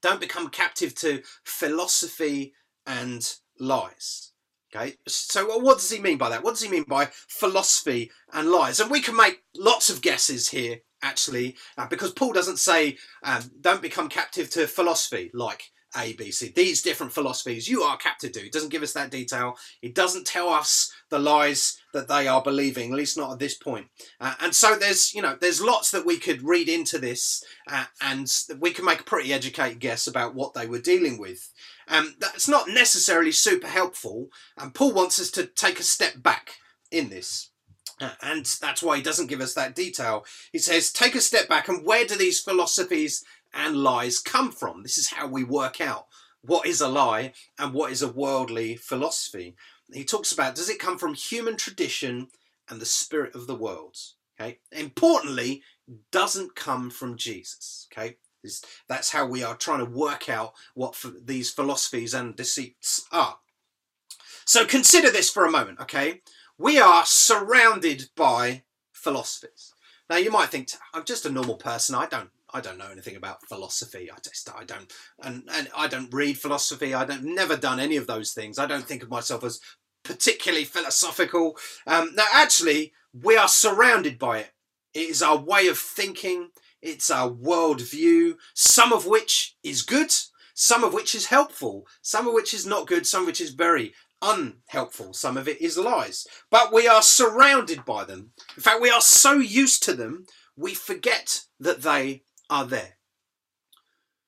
Don't 0.00 0.20
become 0.20 0.48
captive 0.48 0.94
to 0.96 1.22
philosophy 1.44 2.54
and 2.86 3.34
lies. 3.58 4.29
Okay, 4.74 4.94
so 5.08 5.58
what 5.58 5.78
does 5.78 5.90
he 5.90 5.98
mean 5.98 6.16
by 6.16 6.28
that? 6.28 6.44
What 6.44 6.52
does 6.52 6.62
he 6.62 6.70
mean 6.70 6.84
by 6.84 7.08
philosophy 7.12 8.12
and 8.32 8.50
lies? 8.50 8.78
And 8.78 8.90
we 8.90 9.00
can 9.00 9.16
make 9.16 9.42
lots 9.56 9.90
of 9.90 10.00
guesses 10.00 10.48
here 10.48 10.78
actually, 11.02 11.56
uh, 11.76 11.86
because 11.86 12.12
Paul 12.12 12.32
doesn't 12.32 12.58
say, 12.58 12.96
um, 13.22 13.42
don't 13.60 13.82
become 13.82 14.08
captive 14.08 14.50
to 14.50 14.66
philosophy 14.66 15.30
like 15.34 15.72
A, 15.96 16.12
B, 16.12 16.30
C. 16.30 16.52
These 16.54 16.82
different 16.82 17.12
philosophies 17.12 17.68
you 17.68 17.82
are 17.82 17.96
captive 17.96 18.32
to. 18.32 18.40
He 18.40 18.50
doesn't 18.50 18.68
give 18.68 18.82
us 18.82 18.92
that 18.92 19.10
detail. 19.10 19.56
He 19.80 19.88
doesn't 19.88 20.26
tell 20.26 20.48
us 20.48 20.92
the 21.08 21.18
lies 21.18 21.80
that 21.92 22.06
they 22.06 22.28
are 22.28 22.42
believing, 22.42 22.92
at 22.92 22.96
least 22.96 23.16
not 23.16 23.32
at 23.32 23.38
this 23.40 23.54
point. 23.54 23.88
Uh, 24.20 24.34
and 24.40 24.54
so 24.54 24.76
there's, 24.76 25.12
you 25.14 25.22
know, 25.22 25.36
there's 25.40 25.60
lots 25.60 25.90
that 25.90 26.06
we 26.06 26.18
could 26.18 26.42
read 26.42 26.68
into 26.68 26.98
this, 26.98 27.42
uh, 27.68 27.86
and 28.02 28.32
we 28.60 28.70
can 28.70 28.84
make 28.84 29.00
a 29.00 29.04
pretty 29.04 29.32
educated 29.32 29.80
guess 29.80 30.06
about 30.06 30.34
what 30.34 30.54
they 30.54 30.66
were 30.66 30.78
dealing 30.78 31.18
with. 31.18 31.50
Um, 31.90 32.14
that's 32.20 32.48
not 32.48 32.68
necessarily 32.68 33.32
super 33.32 33.66
helpful, 33.66 34.28
and 34.56 34.72
Paul 34.72 34.92
wants 34.92 35.20
us 35.20 35.30
to 35.32 35.46
take 35.46 35.80
a 35.80 35.84
step 35.84 36.22
back 36.22 36.54
in 36.90 37.10
this. 37.10 37.50
Uh, 38.00 38.12
and 38.22 38.46
that's 38.46 38.82
why 38.82 38.96
he 38.96 39.02
doesn't 39.02 39.26
give 39.26 39.40
us 39.40 39.54
that 39.54 39.74
detail. 39.74 40.24
He 40.52 40.58
says, 40.58 40.90
take 40.90 41.14
a 41.14 41.20
step 41.20 41.48
back 41.48 41.68
and 41.68 41.84
where 41.84 42.06
do 42.06 42.16
these 42.16 42.40
philosophies 42.40 43.22
and 43.52 43.76
lies 43.76 44.18
come 44.18 44.52
from? 44.52 44.82
This 44.82 44.96
is 44.96 45.10
how 45.10 45.26
we 45.26 45.44
work 45.44 45.82
out 45.82 46.06
what 46.42 46.66
is 46.66 46.80
a 46.80 46.88
lie 46.88 47.32
and 47.58 47.74
what 47.74 47.92
is 47.92 48.02
a 48.02 48.10
worldly 48.10 48.76
philosophy. 48.76 49.54
He 49.92 50.04
talks 50.04 50.32
about 50.32 50.54
does 50.54 50.70
it 50.70 50.78
come 50.78 50.98
from 50.98 51.14
human 51.14 51.56
tradition 51.56 52.28
and 52.68 52.80
the 52.80 52.86
spirit 52.86 53.34
of 53.34 53.46
the 53.46 53.54
world? 53.54 53.96
Okay. 54.40 54.58
Importantly, 54.72 55.62
doesn't 56.10 56.54
come 56.54 56.90
from 56.90 57.16
Jesus. 57.16 57.86
Okay. 57.92 58.16
That's 58.88 59.10
how 59.10 59.26
we 59.26 59.42
are 59.42 59.56
trying 59.56 59.80
to 59.80 59.90
work 59.90 60.28
out 60.28 60.52
what 60.74 60.96
these 61.24 61.50
philosophies 61.50 62.14
and 62.14 62.36
deceits 62.36 63.06
are. 63.12 63.38
So 64.44 64.64
consider 64.64 65.10
this 65.10 65.30
for 65.30 65.44
a 65.44 65.50
moment, 65.50 65.80
okay? 65.80 66.22
we 66.60 66.78
are 66.78 67.06
surrounded 67.06 68.10
by 68.14 68.62
philosophies. 68.92 69.72
Now 70.10 70.16
you 70.16 70.30
might 70.30 70.50
think 70.50 70.68
I'm 70.92 71.04
just 71.04 71.24
a 71.24 71.30
normal 71.32 71.56
person. 71.56 71.94
I 71.94 72.06
don't 72.06 72.28
I 72.52 72.60
don't 72.60 72.78
know 72.78 72.90
anything 72.90 73.16
about 73.16 73.46
philosophy. 73.48 74.10
I 74.12 74.16
just 74.22 74.50
I 74.54 74.64
don't 74.64 74.92
and, 75.22 75.48
and 75.50 75.68
I 75.74 75.88
don't 75.88 76.12
read 76.12 76.36
philosophy. 76.36 76.92
I 76.92 77.06
don't 77.06 77.24
never 77.24 77.56
done 77.56 77.80
any 77.80 77.96
of 77.96 78.06
those 78.06 78.32
things. 78.32 78.58
I 78.58 78.66
don't 78.66 78.84
think 78.84 79.02
of 79.02 79.08
myself 79.08 79.42
as 79.42 79.60
particularly 80.02 80.64
philosophical. 80.64 81.56
Um, 81.86 82.10
now 82.14 82.26
actually 82.34 82.92
we 83.14 83.38
are 83.38 83.48
surrounded 83.48 84.18
by 84.18 84.40
it. 84.40 84.50
It 84.92 85.08
is 85.08 85.22
our 85.22 85.38
way 85.38 85.66
of 85.68 85.78
thinking. 85.78 86.50
It's 86.82 87.10
our 87.10 87.30
worldview. 87.30 88.36
Some 88.54 88.92
of 88.92 89.06
which 89.06 89.56
is 89.62 89.82
good. 89.82 90.12
Some 90.54 90.84
of 90.84 90.92
which 90.92 91.14
is 91.14 91.26
helpful. 91.26 91.86
Some 92.02 92.26
of 92.26 92.34
which 92.34 92.52
is 92.54 92.66
not 92.66 92.86
good. 92.86 93.06
Some 93.06 93.22
of 93.22 93.26
which 93.26 93.40
is 93.40 93.50
very 93.50 93.94
unhelpful. 94.22 95.14
Some 95.14 95.36
of 95.36 95.48
it 95.48 95.60
is 95.60 95.78
lies. 95.78 96.26
But 96.50 96.72
we 96.72 96.86
are 96.86 97.02
surrounded 97.02 97.84
by 97.84 98.04
them. 98.04 98.32
In 98.56 98.62
fact, 98.62 98.82
we 98.82 98.90
are 98.90 99.00
so 99.00 99.34
used 99.34 99.82
to 99.84 99.94
them, 99.94 100.26
we 100.56 100.74
forget 100.74 101.42
that 101.58 101.82
they 101.82 102.22
are 102.48 102.66
there. 102.66 102.98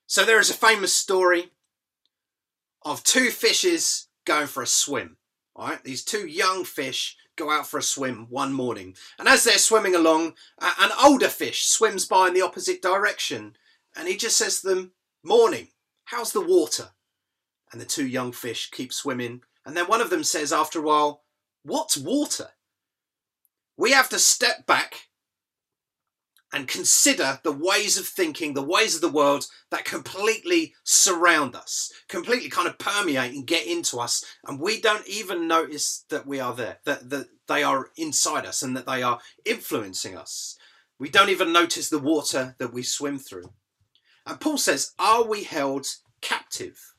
So 0.06 0.24
there 0.24 0.40
is 0.40 0.50
a 0.50 0.54
famous 0.54 0.94
story 0.94 1.50
of 2.82 3.02
two 3.02 3.30
fishes 3.30 4.08
going 4.24 4.46
for 4.46 4.62
a 4.62 4.66
swim. 4.66 5.16
All 5.54 5.68
right, 5.68 5.84
these 5.84 6.04
two 6.04 6.26
young 6.26 6.64
fish 6.64 7.16
go 7.36 7.50
out 7.50 7.66
for 7.66 7.78
a 7.78 7.82
swim 7.82 8.26
one 8.28 8.52
morning, 8.52 8.96
and 9.18 9.28
as 9.28 9.44
they're 9.44 9.58
swimming 9.58 9.94
along, 9.94 10.34
an 10.60 10.90
older 11.02 11.28
fish 11.28 11.64
swims 11.66 12.04
by 12.06 12.28
in 12.28 12.34
the 12.34 12.42
opposite 12.42 12.82
direction, 12.82 13.56
and 13.94 14.08
he 14.08 14.16
just 14.16 14.36
says 14.36 14.60
to 14.60 14.68
them, 14.68 14.92
"Morning, 15.22 15.72
how's 16.04 16.32
the 16.32 16.40
water?" 16.40 16.92
And 17.70 17.80
the 17.80 17.86
two 17.86 18.06
young 18.06 18.32
fish 18.32 18.70
keep 18.70 18.92
swimming, 18.92 19.42
and 19.64 19.76
then 19.76 19.86
one 19.86 20.00
of 20.00 20.10
them 20.10 20.24
says 20.24 20.52
after 20.52 20.78
a 20.78 20.82
while, 20.82 21.24
"What's 21.62 21.96
water?" 21.96 22.52
We 23.76 23.92
have 23.92 24.08
to 24.10 24.18
step 24.18 24.66
back 24.66 25.08
and 26.52 26.68
consider 26.68 27.40
the 27.42 27.52
ways 27.52 27.96
of 27.96 28.06
thinking, 28.06 28.52
the 28.52 28.62
ways 28.62 28.94
of 28.94 29.00
the 29.00 29.08
world 29.08 29.46
that 29.70 29.84
completely 29.84 30.74
surround 30.84 31.54
us, 31.54 31.90
completely 32.08 32.50
kind 32.50 32.68
of 32.68 32.78
permeate 32.78 33.32
and 33.32 33.46
get 33.46 33.66
into 33.66 33.98
us, 33.98 34.24
and 34.46 34.60
we 34.60 34.80
don't 34.80 35.06
even 35.08 35.48
notice 35.48 36.04
that 36.10 36.26
we 36.26 36.40
are 36.40 36.54
there, 36.54 36.78
that, 36.84 37.08
that 37.10 37.28
they 37.48 37.62
are 37.62 37.90
inside 37.96 38.44
us 38.44 38.62
and 38.62 38.76
that 38.76 38.86
they 38.86 39.02
are 39.02 39.20
influencing 39.44 40.16
us. 40.16 40.58
We 40.98 41.08
don't 41.08 41.30
even 41.30 41.52
notice 41.52 41.88
the 41.88 41.98
water 41.98 42.54
that 42.58 42.72
we 42.72 42.82
swim 42.82 43.18
through. 43.18 43.52
And 44.26 44.38
Paul 44.38 44.58
says, 44.58 44.92
Are 44.98 45.24
we 45.24 45.44
held 45.44 45.86
captive? 46.20 46.94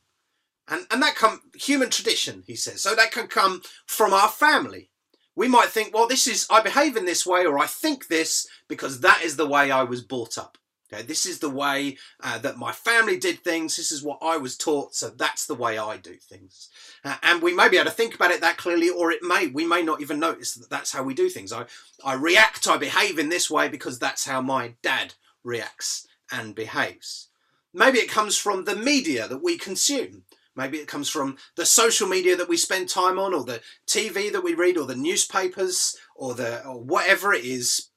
And, 0.68 0.86
and 0.90 1.02
that 1.02 1.14
come 1.14 1.40
human 1.54 1.90
tradition, 1.90 2.42
he 2.46 2.56
says. 2.56 2.82
So 2.82 2.94
that 2.94 3.12
can 3.12 3.28
come 3.28 3.62
from 3.86 4.12
our 4.12 4.28
family 4.28 4.90
we 5.36 5.48
might 5.48 5.68
think, 5.68 5.92
well, 5.92 6.06
this 6.06 6.26
is, 6.26 6.46
I 6.50 6.60
behave 6.60 6.96
in 6.96 7.04
this 7.04 7.26
way, 7.26 7.44
or 7.44 7.58
I 7.58 7.66
think 7.66 8.08
this 8.08 8.46
because 8.68 9.00
that 9.00 9.22
is 9.22 9.36
the 9.36 9.46
way 9.46 9.70
I 9.70 9.82
was 9.82 10.02
brought 10.02 10.38
up. 10.38 10.58
Okay, 10.92 11.02
this 11.02 11.24
is 11.26 11.38
the 11.38 11.50
way 11.50 11.96
uh, 12.22 12.38
that 12.38 12.58
my 12.58 12.70
family 12.70 13.18
did 13.18 13.40
things. 13.40 13.76
This 13.76 13.90
is 13.90 14.02
what 14.02 14.18
I 14.22 14.36
was 14.36 14.56
taught, 14.56 14.94
so 14.94 15.08
that's 15.08 15.46
the 15.46 15.54
way 15.54 15.78
I 15.78 15.96
do 15.96 16.14
things. 16.14 16.68
Uh, 17.02 17.16
and 17.22 17.42
we 17.42 17.54
may 17.54 17.68
be 17.68 17.78
able 17.78 17.86
to 17.86 17.96
think 17.96 18.14
about 18.14 18.30
it 18.30 18.42
that 18.42 18.58
clearly, 18.58 18.90
or 18.90 19.10
it 19.10 19.22
may 19.22 19.46
we 19.46 19.66
may 19.66 19.82
not 19.82 20.02
even 20.02 20.20
notice 20.20 20.54
that 20.54 20.70
that's 20.70 20.92
how 20.92 21.02
we 21.02 21.14
do 21.14 21.28
things. 21.28 21.52
I 21.52 21.64
I 22.04 22.14
react, 22.14 22.68
I 22.68 22.76
behave 22.76 23.18
in 23.18 23.30
this 23.30 23.50
way 23.50 23.68
because 23.68 23.98
that's 23.98 24.26
how 24.26 24.42
my 24.42 24.74
dad 24.82 25.14
reacts 25.42 26.06
and 26.30 26.54
behaves. 26.54 27.28
Maybe 27.72 27.98
it 27.98 28.10
comes 28.10 28.36
from 28.36 28.64
the 28.64 28.76
media 28.76 29.26
that 29.26 29.42
we 29.42 29.58
consume. 29.58 30.24
Maybe 30.56 30.78
it 30.78 30.88
comes 30.88 31.08
from 31.08 31.36
the 31.56 31.66
social 31.66 32.08
media 32.08 32.36
that 32.36 32.48
we 32.48 32.56
spend 32.56 32.88
time 32.88 33.18
on, 33.18 33.34
or 33.34 33.44
the 33.44 33.60
TV 33.86 34.30
that 34.32 34.44
we 34.44 34.54
read, 34.54 34.76
or 34.76 34.86
the 34.86 34.94
newspapers, 34.94 35.96
or 36.14 36.34
the 36.34 36.64
or 36.64 36.80
whatever 36.80 37.32
it 37.32 37.44
is. 37.44 37.88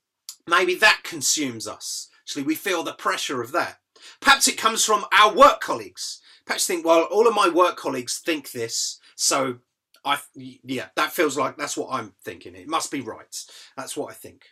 Maybe 0.47 0.75
that 0.75 1.01
consumes 1.03 1.67
us. 1.67 2.09
Actually, 2.21 2.43
we 2.43 2.55
feel 2.55 2.83
the 2.83 2.93
pressure 2.93 3.41
of 3.41 3.51
that. 3.51 3.79
Perhaps 4.19 4.47
it 4.47 4.57
comes 4.57 4.83
from 4.85 5.05
our 5.11 5.33
work 5.33 5.61
colleagues. 5.61 6.21
Perhaps 6.45 6.67
you 6.67 6.75
think, 6.75 6.85
well, 6.85 7.03
all 7.03 7.27
of 7.27 7.35
my 7.35 7.49
work 7.49 7.75
colleagues 7.75 8.19
think 8.19 8.51
this, 8.51 8.99
so 9.15 9.59
I 10.05 10.19
yeah, 10.35 10.87
that 10.95 11.11
feels 11.11 11.37
like 11.37 11.57
that's 11.57 11.77
what 11.77 11.89
I'm 11.91 12.13
thinking. 12.23 12.55
It 12.55 12.67
must 12.67 12.91
be 12.91 13.01
right. 13.01 13.35
That's 13.75 13.97
what 13.97 14.11
I 14.11 14.13
think. 14.13 14.45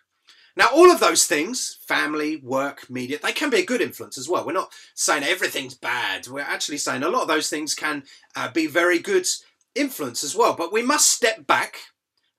Now, 0.58 0.70
all 0.74 0.90
of 0.90 1.02
those 1.02 1.26
things, 1.26 1.80
family, 1.86 2.38
work, 2.38 2.90
media, 2.90 3.20
they 3.22 3.34
can 3.34 3.50
be 3.50 3.60
a 3.60 3.66
good 3.66 3.82
influence 3.82 4.18
as 4.18 4.30
well. 4.30 4.46
We're 4.46 4.54
not 4.54 4.72
saying 4.94 5.24
everything's 5.24 5.76
bad. 5.76 6.28
We're 6.28 6.42
actually 6.42 6.78
saying 6.78 7.04
a 7.04 7.10
lot 7.10 7.24
of 7.24 7.28
those 7.28 7.50
things 7.50 7.76
can 7.76 8.04
uh, 8.36 8.50
be 8.52 8.68
very 8.68 9.00
good 9.00 9.28
influence 9.76 10.24
as 10.24 10.36
well. 10.36 10.54
But 10.54 10.72
we 10.72 10.82
must 10.82 11.12
step 11.12 11.46
back 11.46 11.80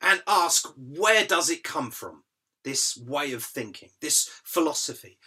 and 0.00 0.22
ask 0.26 0.72
where 0.76 1.26
does 1.26 1.50
it 1.50 1.62
come 1.62 1.90
from? 1.90 2.22
This 2.64 2.96
way 2.96 3.32
of 3.32 3.44
thinking, 3.44 3.90
this 4.00 4.30
philosophy. 4.42 5.18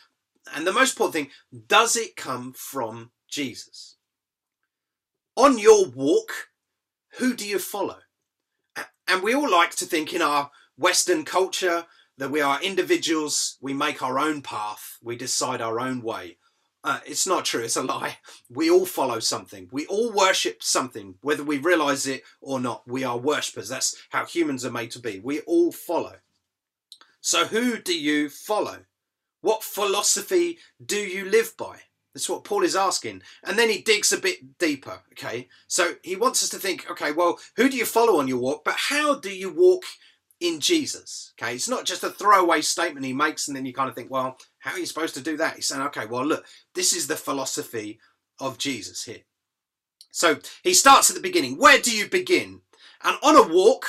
And 0.54 0.66
the 0.66 0.74
most 0.74 0.94
important 0.94 1.14
thing, 1.14 1.64
does 1.68 1.96
it 1.96 2.16
come 2.16 2.54
from 2.54 3.12
Jesus? 3.30 3.98
On 5.36 5.58
your 5.58 5.88
walk, 5.90 6.50
who 7.18 7.36
do 7.36 7.48
you 7.48 7.60
follow? 7.60 8.00
And 9.08 9.24
we 9.24 9.34
all 9.34 9.50
like 9.50 9.72
to 9.76 9.86
think 9.86 10.14
in 10.14 10.22
our 10.22 10.52
Western 10.78 11.24
culture, 11.24 11.86
that 12.20 12.32
we 12.32 12.42
are 12.42 12.62
individuals, 12.62 13.58
we 13.62 13.74
make 13.74 14.04
our 14.04 14.20
own 14.20 14.42
path, 14.42 14.98
we 15.02 15.16
decide 15.16 15.62
our 15.62 15.80
own 15.80 16.02
way. 16.02 16.38
Uh, 16.84 17.00
it's 17.06 17.26
not 17.26 17.46
true, 17.46 17.64
it's 17.64 17.78
a 17.78 17.82
lie. 17.82 18.18
We 18.50 18.70
all 18.70 18.86
follow 18.86 19.20
something. 19.20 19.70
We 19.72 19.86
all 19.88 20.12
worship 20.12 20.62
something, 20.62 21.16
whether 21.22 21.44
we 21.44 21.58
realize 21.58 22.08
it 22.08 22.24
or 22.42 22.60
not. 22.60 22.86
We 22.86 23.06
are 23.06 23.18
worshippers. 23.18 23.70
That's 23.70 23.96
how 24.10 24.26
humans 24.26 24.66
are 24.66 24.72
made 24.72 24.92
to 24.92 25.00
be. 25.00 25.20
We 25.20 25.40
all 25.42 25.72
follow. 25.72 26.16
So, 27.22 27.46
who 27.46 27.80
do 27.80 27.98
you 27.98 28.30
follow? 28.30 28.80
What 29.42 29.64
philosophy 29.64 30.58
do 30.86 30.98
you 30.98 31.26
live 31.26 31.56
by? 31.58 31.80
That's 32.14 32.30
what 32.30 32.44
Paul 32.44 32.64
is 32.64 32.76
asking. 32.76 33.22
And 33.46 33.58
then 33.58 33.70
he 33.70 33.82
digs 33.82 34.12
a 34.12 34.18
bit 34.18 34.58
deeper, 34.58 35.00
okay? 35.14 35.48
So 35.68 35.94
he 36.02 36.16
wants 36.16 36.44
us 36.44 36.50
to 36.50 36.58
think, 36.58 36.90
okay, 36.92 37.14
well, 37.14 37.40
who 37.56 37.70
do 37.70 37.78
you 37.78 37.86
follow 37.86 38.20
on 38.20 38.28
your 38.28 38.40
walk, 38.40 38.66
but 38.66 38.76
how 38.76 39.20
do 39.20 39.34
you 39.34 39.50
walk 39.54 39.84
in 40.40 40.60
Jesus. 40.60 41.34
Okay, 41.40 41.56
it's 41.56 41.70
not 41.70 41.86
just 41.86 42.04
a 42.04 42.10
throwaway 42.10 42.62
statement 42.62 43.06
he 43.06 43.14
makes, 43.14 43.48
and 43.48 43.56
then 43.56 43.66
you 43.66 43.74
kind 43.74 43.90
of 43.90 43.96
think, 43.96 44.10
well, 44.10 44.38
how 44.60 44.72
are 44.72 44.80
you 44.80 44.86
supposed 44.86 45.16
to 45.16 45.22
do 45.22 45.38
that? 45.38 45.56
He's 45.56 45.68
saying, 45.68 45.82
okay, 45.84 46.06
well, 46.06 46.26
look, 46.26 46.46
this 46.76 46.94
is 46.94 47.08
the 47.08 47.16
philosophy 47.16 48.00
of 48.40 48.58
Jesus 48.58 49.04
here. 49.04 49.24
So 50.12 50.40
he 50.64 50.74
starts 50.74 51.10
at 51.10 51.16
the 51.16 51.22
beginning. 51.22 51.58
Where 51.58 51.80
do 51.80 51.96
you 51.96 52.10
begin? 52.10 52.62
And 53.04 53.18
on 53.22 53.36
a 53.36 53.54
walk, 53.54 53.86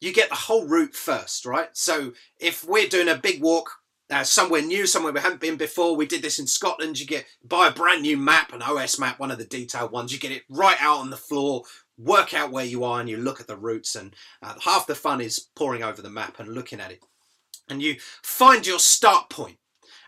you 0.00 0.12
get 0.12 0.28
the 0.28 0.34
whole 0.34 0.66
route 0.66 0.94
first, 0.94 1.46
right? 1.46 1.68
So 1.72 2.12
if 2.38 2.64
we're 2.64 2.88
doing 2.88 3.08
a 3.08 3.16
big 3.16 3.42
walk 3.42 3.70
uh, 4.10 4.24
somewhere 4.24 4.60
new, 4.60 4.86
somewhere 4.86 5.12
we 5.12 5.20
haven't 5.20 5.40
been 5.40 5.56
before, 5.56 5.96
we 5.96 6.06
did 6.06 6.22
this 6.22 6.38
in 6.38 6.46
Scotland. 6.46 7.00
You 7.00 7.06
get 7.06 7.24
buy 7.42 7.68
a 7.68 7.72
brand 7.72 8.02
new 8.02 8.16
map, 8.16 8.52
an 8.52 8.62
OS 8.62 8.98
map, 8.98 9.18
one 9.18 9.30
of 9.30 9.38
the 9.38 9.46
detailed 9.46 9.92
ones. 9.92 10.12
You 10.12 10.18
get 10.18 10.32
it 10.32 10.42
right 10.50 10.76
out 10.80 10.98
on 10.98 11.10
the 11.10 11.16
floor 11.16 11.62
work 11.96 12.34
out 12.34 12.50
where 12.50 12.64
you 12.64 12.84
are 12.84 13.00
and 13.00 13.08
you 13.08 13.16
look 13.16 13.40
at 13.40 13.46
the 13.46 13.56
routes 13.56 13.94
and 13.94 14.14
uh, 14.42 14.54
half 14.64 14.86
the 14.86 14.94
fun 14.94 15.20
is 15.20 15.48
poring 15.54 15.82
over 15.82 16.02
the 16.02 16.10
map 16.10 16.38
and 16.38 16.48
looking 16.48 16.80
at 16.80 16.90
it. 16.90 17.04
And 17.68 17.82
you 17.82 17.96
find 18.22 18.66
your 18.66 18.78
start 18.78 19.30
point. 19.30 19.58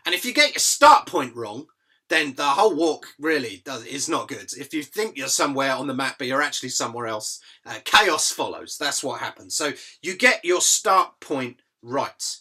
And 0.04 0.14
if 0.14 0.24
you 0.24 0.32
get 0.32 0.54
your 0.54 0.60
start 0.60 1.06
point 1.06 1.34
wrong 1.34 1.66
then 2.08 2.34
the 2.34 2.44
whole 2.44 2.74
walk 2.74 3.08
really 3.18 3.62
does 3.64 3.84
is 3.84 4.08
not 4.08 4.28
good. 4.28 4.52
If 4.56 4.72
you 4.72 4.82
think 4.82 5.16
you're 5.16 5.28
somewhere 5.28 5.72
on 5.72 5.86
the 5.86 5.94
map 5.94 6.16
but 6.18 6.26
you're 6.26 6.42
actually 6.42 6.68
somewhere 6.68 7.06
else 7.06 7.40
uh, 7.64 7.78
chaos 7.84 8.30
follows. 8.30 8.76
That's 8.78 9.02
what 9.02 9.20
happens. 9.20 9.56
So 9.56 9.72
you 10.02 10.16
get 10.16 10.44
your 10.44 10.60
start 10.60 11.20
point 11.20 11.60
right. 11.82 12.36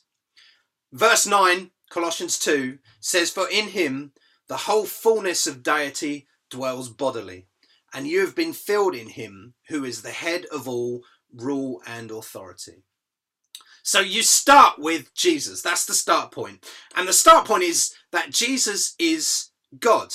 Verse 0.91 1.25
9 1.27 1.71
colossians 1.89 2.37
2 2.39 2.77
says 2.99 3.31
for 3.31 3.47
in 3.49 3.69
him 3.69 4.11
the 4.47 4.57
whole 4.57 4.85
fullness 4.85 5.47
of 5.47 5.63
deity 5.63 6.27
dwells 6.49 6.89
bodily 6.89 7.47
and 7.95 8.05
you 8.05 8.19
have 8.19 8.35
been 8.35 8.51
filled 8.51 8.93
in 8.93 9.07
him 9.07 9.53
who 9.69 9.85
is 9.85 10.01
the 10.01 10.11
head 10.11 10.45
of 10.51 10.67
all 10.67 11.01
rule 11.33 11.81
and 11.87 12.11
authority. 12.11 12.83
So 13.83 14.01
you 14.01 14.21
start 14.21 14.77
with 14.77 15.13
Jesus. 15.15 15.61
That's 15.61 15.85
the 15.85 15.93
start 15.93 16.31
point. 16.31 16.65
And 16.95 17.07
the 17.07 17.13
start 17.13 17.47
point 17.47 17.63
is 17.63 17.95
that 18.11 18.31
Jesus 18.31 18.95
is 18.99 19.51
God. 19.79 20.13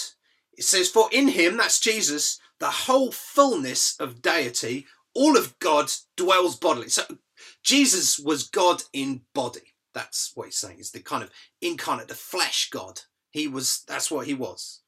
It 0.52 0.64
says, 0.64 0.90
For 0.90 1.08
in 1.10 1.28
him, 1.28 1.56
that's 1.56 1.80
Jesus, 1.80 2.38
the 2.58 2.70
whole 2.70 3.12
fullness 3.12 3.96
of 3.99 4.20
deity, 4.20 4.87
all 5.14 5.38
of 5.38 5.58
God 5.58 5.90
dwells 6.16 6.56
bodily. 6.56 6.90
So 6.90 7.04
Jesus 7.62 8.18
was 8.18 8.49
God 8.49 8.82
in 8.92 9.22
body. 9.34 9.75
That's 9.94 10.32
what 10.34 10.46
he's 10.46 10.56
saying. 10.56 10.76
He's 10.76 10.90
the 10.90 11.00
kind 11.00 11.22
of 11.22 11.30
incarnate, 11.62 12.08
the 12.08 12.14
flesh 12.14 12.68
God. 12.70 13.00
He 13.30 13.49
was, 13.49 13.84
that's 13.88 14.10
what 14.10 14.26
he 14.26 14.34
was. 14.34 14.82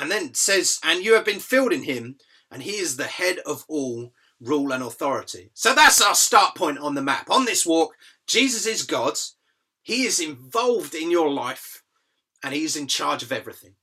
And 0.00 0.10
then 0.10 0.32
says, 0.32 0.80
and 0.82 1.04
you 1.04 1.12
have 1.14 1.26
been 1.26 1.40
filled 1.40 1.72
in 1.72 1.82
him, 1.82 2.16
and 2.50 2.62
he 2.62 2.72
is 2.72 2.96
the 2.96 3.04
head 3.04 3.38
of 3.44 3.66
all 3.68 4.12
rule 4.40 4.72
and 4.72 4.82
authority. 4.82 5.50
So 5.52 5.74
that's 5.74 6.00
our 6.00 6.14
start 6.14 6.54
point 6.54 6.78
on 6.78 6.94
the 6.94 7.02
map. 7.02 7.28
On 7.30 7.44
this 7.44 7.66
walk, 7.66 7.94
Jesus 8.26 8.64
is 8.64 8.82
God. 8.82 9.18
He 9.82 10.04
is 10.04 10.18
involved 10.18 10.94
in 10.94 11.10
your 11.10 11.30
life, 11.30 11.82
and 12.42 12.54
he's 12.54 12.76
in 12.76 12.86
charge 12.86 13.22
of 13.22 13.30
everything. 13.30 13.74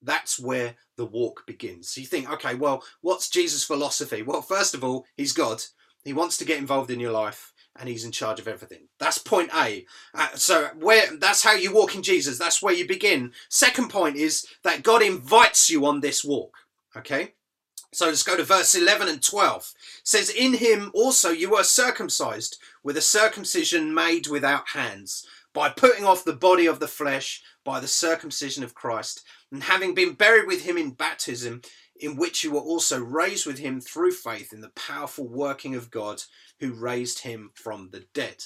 That's 0.00 0.38
where 0.38 0.76
the 0.96 1.04
walk 1.04 1.46
begins. 1.46 1.90
So 1.90 2.00
you 2.00 2.06
think, 2.06 2.30
okay, 2.32 2.54
well, 2.54 2.82
what's 3.02 3.28
Jesus' 3.28 3.64
philosophy? 3.64 4.22
Well, 4.22 4.42
first 4.42 4.74
of 4.74 4.82
all, 4.82 5.04
he's 5.14 5.32
God. 5.32 5.62
He 6.04 6.14
wants 6.14 6.38
to 6.38 6.46
get 6.46 6.58
involved 6.58 6.90
in 6.90 7.00
your 7.00 7.12
life 7.12 7.52
and 7.78 7.88
he's 7.88 8.04
in 8.04 8.12
charge 8.12 8.40
of 8.40 8.48
everything. 8.48 8.88
That's 8.98 9.18
point 9.18 9.50
A. 9.54 9.86
Uh, 10.14 10.28
so 10.34 10.68
where 10.78 11.16
that's 11.18 11.42
how 11.42 11.54
you 11.54 11.74
walk 11.74 11.94
in 11.94 12.02
Jesus. 12.02 12.38
That's 12.38 12.62
where 12.62 12.74
you 12.74 12.86
begin. 12.86 13.32
Second 13.48 13.90
point 13.90 14.16
is 14.16 14.46
that 14.64 14.82
God 14.82 15.02
invites 15.02 15.70
you 15.70 15.86
on 15.86 16.00
this 16.00 16.24
walk. 16.24 16.56
Okay? 16.96 17.34
So 17.92 18.06
let's 18.06 18.22
go 18.22 18.36
to 18.36 18.44
verse 18.44 18.74
11 18.74 19.08
and 19.08 19.22
12. 19.22 19.72
It 20.00 20.06
says, 20.06 20.30
In 20.30 20.54
him 20.54 20.90
also 20.94 21.30
you 21.30 21.50
were 21.50 21.62
circumcised 21.62 22.58
with 22.82 22.96
a 22.96 23.02
circumcision 23.02 23.94
made 23.94 24.26
without 24.26 24.68
hands, 24.68 25.26
by 25.54 25.70
putting 25.70 26.04
off 26.04 26.24
the 26.24 26.34
body 26.34 26.66
of 26.66 26.80
the 26.80 26.88
flesh 26.88 27.42
by 27.64 27.80
the 27.80 27.88
circumcision 27.88 28.62
of 28.62 28.74
Christ, 28.74 29.22
and 29.50 29.62
having 29.62 29.94
been 29.94 30.12
buried 30.12 30.46
with 30.46 30.64
him 30.64 30.76
in 30.76 30.90
baptism, 30.90 31.62
in 32.00 32.16
which 32.16 32.44
you 32.44 32.52
were 32.52 32.60
also 32.60 33.00
raised 33.00 33.46
with 33.46 33.58
him 33.58 33.80
through 33.80 34.12
faith 34.12 34.52
in 34.52 34.60
the 34.60 34.70
powerful 34.70 35.26
working 35.26 35.74
of 35.74 35.90
God 35.90 36.22
who 36.60 36.72
raised 36.72 37.20
him 37.20 37.50
from 37.54 37.90
the 37.90 38.04
dead. 38.14 38.44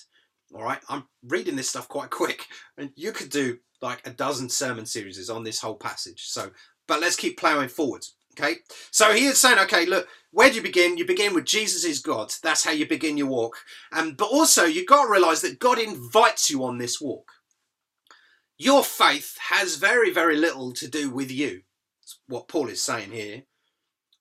All 0.55 0.65
right, 0.65 0.81
I'm 0.89 1.05
reading 1.27 1.57
this 1.57 1.71
stuff 1.71 1.89
quite 1.89 2.11
quick, 2.11 2.47
and 2.77 2.91
you 2.97 3.13
could 3.13 3.31
do 3.31 3.59
like 3.81 4.07
a 4.07 4.11
dozen 4.11 4.49
sermon 4.49 4.85
series 4.87 5.31
on 5.31 5.45
this 5.45 5.61
whole 5.61 5.77
passage. 5.77 6.25
So, 6.27 6.51
but 6.89 7.01
let's 7.01 7.17
keep 7.17 7.39
plowing 7.39 7.69
forward. 7.69 8.05
Okay, 8.39 8.57
so 8.91 9.13
he 9.13 9.27
is 9.27 9.39
saying, 9.39 9.59
okay, 9.59 9.87
look, 9.87 10.07
where 10.31 10.49
do 10.49 10.57
you 10.57 10.63
begin? 10.63 10.97
You 10.97 11.05
begin 11.05 11.35
with 11.35 11.45
Jesus 11.45 11.85
is 11.85 11.99
God. 11.99 12.33
That's 12.43 12.65
how 12.65 12.71
you 12.71 12.87
begin 12.87 13.17
your 13.17 13.27
walk. 13.27 13.57
Um, 13.93 14.15
but 14.15 14.29
also, 14.31 14.65
you've 14.65 14.87
got 14.87 15.05
to 15.05 15.11
realize 15.11 15.41
that 15.43 15.59
God 15.59 15.79
invites 15.79 16.49
you 16.49 16.65
on 16.65 16.79
this 16.79 17.01
walk. 17.01 17.33
Your 18.57 18.85
faith 18.85 19.37
has 19.49 19.77
very, 19.77 20.13
very 20.13 20.37
little 20.37 20.73
to 20.75 20.87
do 20.87 21.11
with 21.11 21.31
you. 21.31 21.63
What 22.27 22.49
Paul 22.49 22.69
is 22.69 22.83
saying 22.83 23.13
here. 23.13 23.43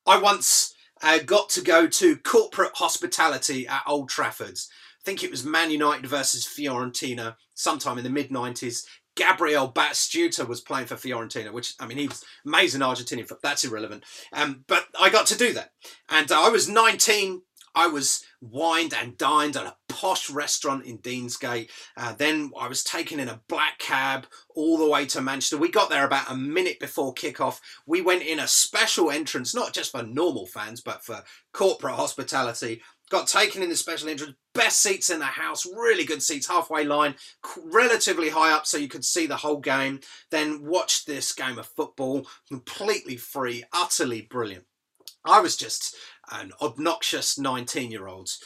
I 0.06 0.20
once 0.20 0.74
uh, 1.02 1.20
got 1.20 1.50
to 1.50 1.62
go 1.62 1.88
to 1.88 2.18
corporate 2.18 2.72
hospitality 2.76 3.68
at 3.68 3.84
Old 3.88 4.10
Trafford. 4.10 4.58
I 4.58 5.04
think 5.06 5.24
it 5.24 5.32
was 5.32 5.46
Man 5.46 5.72
United 5.72 6.06
versus 6.08 6.46
Fiorentina 6.46 7.36
sometime 7.54 7.98
in 7.98 8.04
the 8.04 8.10
mid 8.10 8.30
90s. 8.30 8.86
Gabriel 9.16 9.72
Batistuta 9.72 10.48
was 10.48 10.62
playing 10.62 10.88
for 10.88 10.96
Fiorentina, 10.96 11.52
which 11.52 11.74
I 11.80 11.86
mean 11.86 11.98
he 11.98 12.08
was 12.08 12.24
amazing 12.46 12.82
Argentinian. 12.82 13.30
That's 13.44 13.66
irrelevant. 13.66 14.06
Um, 14.32 14.64
but 14.68 14.86
I 15.00 15.10
got 15.10 15.28
to 15.28 15.38
do 15.38 15.54
that, 15.54 15.72
and 16.10 16.32
uh, 16.32 16.42
I 16.42 16.50
was 16.50 16.70
19. 16.70 17.42
I 17.80 17.88
was 17.88 18.26
wined 18.42 18.94
and 18.94 19.18
dined 19.18 19.56
at 19.56 19.66
a 19.66 19.78
posh 19.88 20.30
restaurant 20.30 20.84
in 20.84 20.98
Deansgate. 20.98 21.70
Uh, 21.96 22.12
then 22.12 22.52
I 22.60 22.68
was 22.68 22.84
taken 22.84 23.22
in 23.22 23.30
a 23.30 23.40
black 23.48 23.80
cab 23.80 24.28
all 24.54 24.78
the 24.78 24.90
way 24.90 25.06
to 25.06 25.22
Manchester. 25.22 25.58
We 25.58 25.72
got 25.72 25.90
there 25.90 26.04
about 26.04 26.30
a 26.30 26.36
minute 26.36 26.82
before 26.82 27.14
kickoff. 27.14 27.62
We 27.86 28.02
went 28.02 28.24
in 28.24 28.38
a 28.38 28.48
special 28.48 29.10
entrance, 29.10 29.56
not 29.56 29.74
just 29.74 29.92
for 29.92 30.04
normal 30.04 30.46
fans, 30.46 30.82
but 30.82 31.06
for 31.06 31.24
corporate 31.54 31.96
hospitality. 31.96 32.82
Got 33.10 33.28
taken 33.28 33.64
in 33.64 33.70
the 33.70 33.78
special 33.78 34.10
entrance, 34.10 34.36
best 34.54 34.82
seats 34.82 35.10
in 35.10 35.20
the 35.20 35.26
house, 35.26 35.66
really 35.66 36.04
good 36.04 36.22
seats, 36.22 36.50
halfway 36.50 36.84
line, 36.84 37.16
relatively 37.64 38.28
high 38.28 38.52
up 38.52 38.68
so 38.68 38.78
you 38.78 38.90
could 38.90 39.06
see 39.06 39.26
the 39.26 39.38
whole 39.38 39.62
game. 39.62 40.02
Then 40.32 40.66
watched 40.66 41.08
this 41.08 41.32
game 41.32 41.58
of 41.58 41.66
football 41.66 42.28
completely 42.50 43.16
free, 43.16 43.64
utterly 43.72 44.24
brilliant. 44.24 44.66
I 45.26 45.42
was 45.42 45.58
just 45.58 45.96
an 46.32 46.52
obnoxious 46.62 47.38
19 47.38 47.92
year 47.92 48.08
olds. 48.08 48.40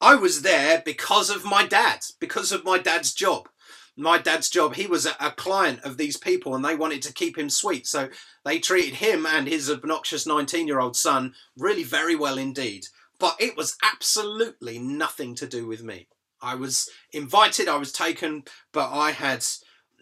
I 0.00 0.14
was 0.14 0.42
there 0.42 0.82
because 0.84 1.30
of 1.30 1.44
my 1.44 1.66
dad, 1.66 2.00
because 2.20 2.52
of 2.52 2.64
my 2.64 2.78
dad's 2.78 3.12
job. 3.12 3.48
My 3.96 4.16
dad's 4.16 4.48
job, 4.48 4.76
he 4.76 4.86
was 4.86 5.04
a, 5.04 5.30
client 5.32 5.80
of 5.82 5.98
these 5.98 6.16
people 6.16 6.54
and 6.54 6.64
they 6.64 6.74
wanted 6.74 7.02
to 7.02 7.12
keep 7.12 7.36
him 7.36 7.50
sweet. 7.50 7.86
So 7.86 8.08
they 8.44 8.58
treated 8.58 8.94
him 8.94 9.26
and 9.26 9.46
his 9.46 9.70
obnoxious 9.70 10.26
19 10.26 10.66
year 10.66 10.80
old 10.80 10.96
son 10.96 11.34
really 11.58 11.82
very 11.82 12.16
well 12.16 12.38
indeed. 12.38 12.86
But 13.18 13.36
it 13.38 13.56
was 13.56 13.76
absolutely 13.82 14.78
nothing 14.78 15.34
to 15.34 15.46
do 15.46 15.66
with 15.66 15.82
me. 15.82 16.08
I 16.40 16.54
was 16.54 16.88
invited, 17.12 17.68
I 17.68 17.76
was 17.76 17.92
taken, 17.92 18.44
but 18.72 18.90
I 18.90 19.10
had, 19.10 19.44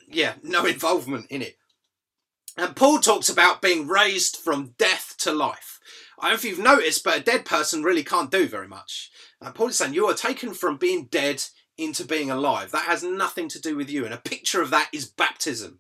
yeah, 0.07 0.35
no 0.43 0.65
involvement 0.67 1.27
in 1.31 1.43
it. 1.43 1.57
And 2.57 2.75
Paul 2.75 2.99
talks 2.99 3.29
about 3.29 3.63
being 3.63 3.87
raised 3.87 4.37
from 4.37 4.75
death 4.79 5.15
to 5.19 5.33
life. 5.33 5.78
I 6.21 6.25
don't 6.25 6.31
know 6.31 6.35
if 6.37 6.45
you've 6.45 6.59
noticed, 6.59 7.05
but 7.05 7.19
a 7.19 7.23
dead 7.23 7.45
person 7.45 7.83
really 7.83 8.03
can't 8.03 8.31
do 8.31 8.49
very 8.49 8.69
much. 8.69 9.11
Uh, 9.41 9.53
Paul 9.53 9.69
is 9.69 9.77
saying 9.77 9.95
you 9.95 10.07
are 10.07 10.15
taken 10.15 10.53
from 10.53 10.77
being 10.77 11.07
dead 11.07 11.43
into 11.77 12.05
being 12.05 12.31
alive. 12.31 12.73
That 12.73 12.87
has 12.87 13.03
nothing 13.05 13.49
to 13.51 13.61
do 13.61 13.77
with 13.77 13.89
you. 13.89 14.05
And 14.05 14.13
a 14.13 14.19
picture 14.19 14.61
of 14.61 14.71
that 14.71 14.89
is 14.93 15.07
baptism. 15.07 15.79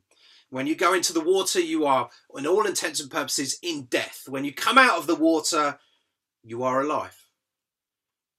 When 0.50 0.66
you 0.66 0.76
go 0.76 0.94
into 0.94 1.12
the 1.12 1.20
water, 1.20 1.60
you 1.60 1.84
are, 1.84 2.08
in 2.36 2.46
all 2.46 2.66
intents 2.66 3.00
and 3.00 3.10
purposes, 3.10 3.58
in 3.62 3.84
death. 3.84 4.24
When 4.28 4.44
you 4.44 4.54
come 4.54 4.78
out 4.78 4.96
of 4.96 5.06
the 5.06 5.16
water, 5.16 5.78
you 6.42 6.62
are 6.62 6.80
alive. 6.80 7.16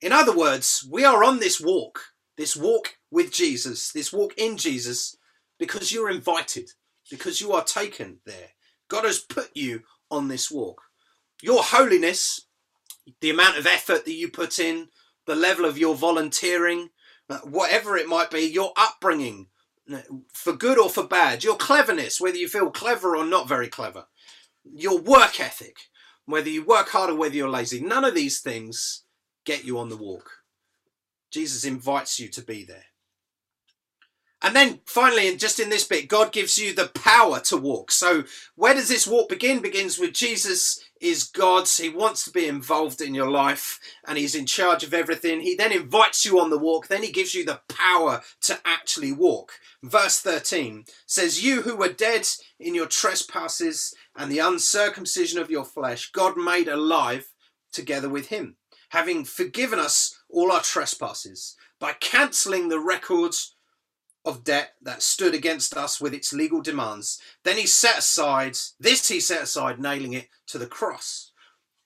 In 0.02 0.14
other 0.14 0.36
words, 0.36 0.88
we 0.90 1.04
are 1.04 1.24
on 1.24 1.40
this 1.40 1.60
walk, 1.60 2.00
this 2.38 2.56
walk 2.56 2.96
with 3.12 3.32
Jesus, 3.32 3.92
this 3.92 4.14
walk 4.14 4.34
in 4.38 4.58
Jesus, 4.58 5.18
because 5.60 5.92
you're 5.92 6.10
invited, 6.10 6.72
because 7.12 7.42
you 7.42 7.52
are 7.52 7.64
taken 7.64 8.20
there. 8.26 8.52
God 8.88 9.04
has 9.04 9.20
put 9.20 9.50
you 9.54 9.82
on 10.10 10.30
this 10.30 10.50
walk. 10.50 10.82
Your 11.42 11.64
holiness, 11.64 12.42
the 13.22 13.30
amount 13.30 13.58
of 13.58 13.66
effort 13.66 14.06
that 14.06 14.14
you 14.14 14.30
put 14.30 14.60
in, 14.60 14.90
the 15.26 15.36
level 15.36 15.66
of 15.66 15.78
your 15.78 15.96
volunteering, 15.96 16.90
uh, 17.30 17.40
whatever 17.40 17.98
it 17.98 18.08
might 18.08 18.32
be, 18.32 18.42
your 18.42 18.74
upbringing, 18.76 19.48
uh, 19.92 20.02
for 20.34 20.54
good 20.54 20.78
or 20.78 20.90
for 20.90 21.04
bad, 21.04 21.44
your 21.44 21.56
cleverness, 21.56 22.20
whether 22.20 22.38
you 22.38 22.48
feel 22.48 22.72
clever 22.72 23.16
or 23.16 23.26
not 23.26 23.48
very 23.48 23.68
clever, 23.68 24.06
your 24.64 25.00
work 25.00 25.40
ethic, 25.40 25.78
whether 26.26 26.50
you 26.50 26.64
work 26.64 26.90
hard 26.90 27.10
or 27.10 27.16
whether 27.16 27.36
you're 27.36 27.50
lazy, 27.50 27.80
none 27.80 28.06
of 28.06 28.14
these 28.16 28.40
things 28.40 29.04
get 29.46 29.64
you 29.64 29.80
on 29.80 29.90
the 29.90 29.98
walk. 29.98 30.30
Jesus 31.32 31.64
invites 31.64 32.20
you 32.20 32.28
to 32.30 32.42
be 32.42 32.64
there. 32.64 32.86
And 34.42 34.56
then 34.56 34.80
finally, 34.86 35.28
and 35.28 35.38
just 35.38 35.60
in 35.60 35.70
this 35.70 35.86
bit, 35.86 36.08
God 36.08 36.32
gives 36.32 36.58
you 36.58 36.74
the 36.74 36.88
power 36.88 37.42
to 37.42 37.58
walk. 37.58 37.92
So 37.92 38.24
where 38.56 38.74
does 38.74 38.88
this 38.88 39.06
walk 39.06 39.28
begin? 39.28 39.62
Begins 39.62 40.00
with 40.00 40.14
Jesus 40.14 40.82
is 41.02 41.26
God. 41.26 41.68
He 41.68 41.90
wants 41.90 42.24
to 42.26 42.32
be 42.32 42.48
involved 42.48 43.02
in 43.02 43.14
your 43.14 43.30
life 43.30 43.80
and 44.08 44.18
he's 44.18 44.36
in 44.36 44.46
charge 44.46 44.84
of 44.84 44.94
everything. 44.94 45.42
He 45.42 45.56
then 45.56 45.74
invites 45.74 46.24
you 46.26 46.40
on 46.40 46.50
the 46.50 46.58
walk. 46.58 46.88
Then 46.88 47.04
he 47.04 47.12
gives 47.12 47.36
you 47.36 47.44
the 47.44 47.62
power 47.68 48.22
to 48.42 48.60
actually 48.64 49.12
walk. 49.12 49.54
Verse 49.84 50.22
13 50.22 50.86
says, 51.06 51.44
You 51.44 51.64
who 51.64 51.76
were 51.76 51.92
dead 51.92 52.28
in 52.60 52.74
your 52.76 52.88
trespasses 52.88 53.94
and 54.16 54.32
the 54.32 54.40
uncircumcision 54.40 55.40
of 55.40 55.52
your 55.52 55.66
flesh, 55.66 56.12
God 56.12 56.38
made 56.38 56.70
alive 56.70 57.34
together 57.74 58.08
with 58.08 58.28
him 58.30 58.56
having 58.90 59.24
forgiven 59.24 59.80
us 59.80 60.20
all 60.30 60.52
our 60.52 60.62
trespasses 60.62 61.56
by 61.80 61.94
cancelling 61.94 62.70
the 62.70 62.80
records 62.80 63.56
of 64.26 64.44
debt 64.44 64.74
that 64.82 65.02
stood 65.02 65.34
against 65.34 65.76
us 65.76 66.00
with 66.00 66.14
its 66.14 66.34
legal 66.34 66.62
demands. 66.62 67.20
Then 67.44 67.58
he 67.58 67.66
set 67.66 68.00
aside, 68.00 68.58
this 68.80 69.08
he 69.08 69.20
set 69.20 69.44
aside, 69.44 69.80
nailing 69.80 70.14
it 70.14 70.28
to 70.48 70.58
the 70.58 70.68
cross. 70.68 71.32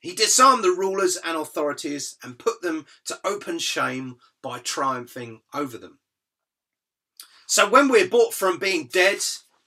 He 0.00 0.14
disarmed 0.14 0.62
the 0.62 0.70
rulers 0.76 1.16
and 1.16 1.36
authorities 1.36 2.16
and 2.22 2.38
put 2.38 2.60
them 2.60 2.86
to 3.06 3.18
open 3.24 3.58
shame 3.58 4.16
by 4.42 4.58
triumphing 4.58 5.40
over 5.54 5.78
them. 5.78 5.98
So 7.46 7.68
when 7.68 7.88
we're 7.88 8.08
brought 8.08 8.34
from 8.34 8.58
being 8.58 8.88
dead 8.92 9.20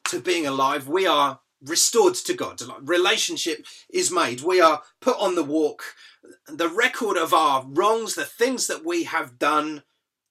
to 0.09 0.19
being 0.19 0.45
alive, 0.45 0.87
we 0.87 1.07
are 1.07 1.39
restored 1.63 2.15
to 2.15 2.33
God. 2.33 2.61
Relationship 2.81 3.65
is 3.89 4.11
made. 4.11 4.41
We 4.41 4.61
are 4.61 4.83
put 4.99 5.17
on 5.19 5.35
the 5.35 5.43
walk 5.43 5.83
the 6.47 6.69
record 6.69 7.17
of 7.17 7.33
our 7.33 7.65
wrongs, 7.67 8.15
the 8.15 8.25
things 8.25 8.67
that 8.67 8.85
we 8.85 9.03
have 9.03 9.39
done, 9.39 9.83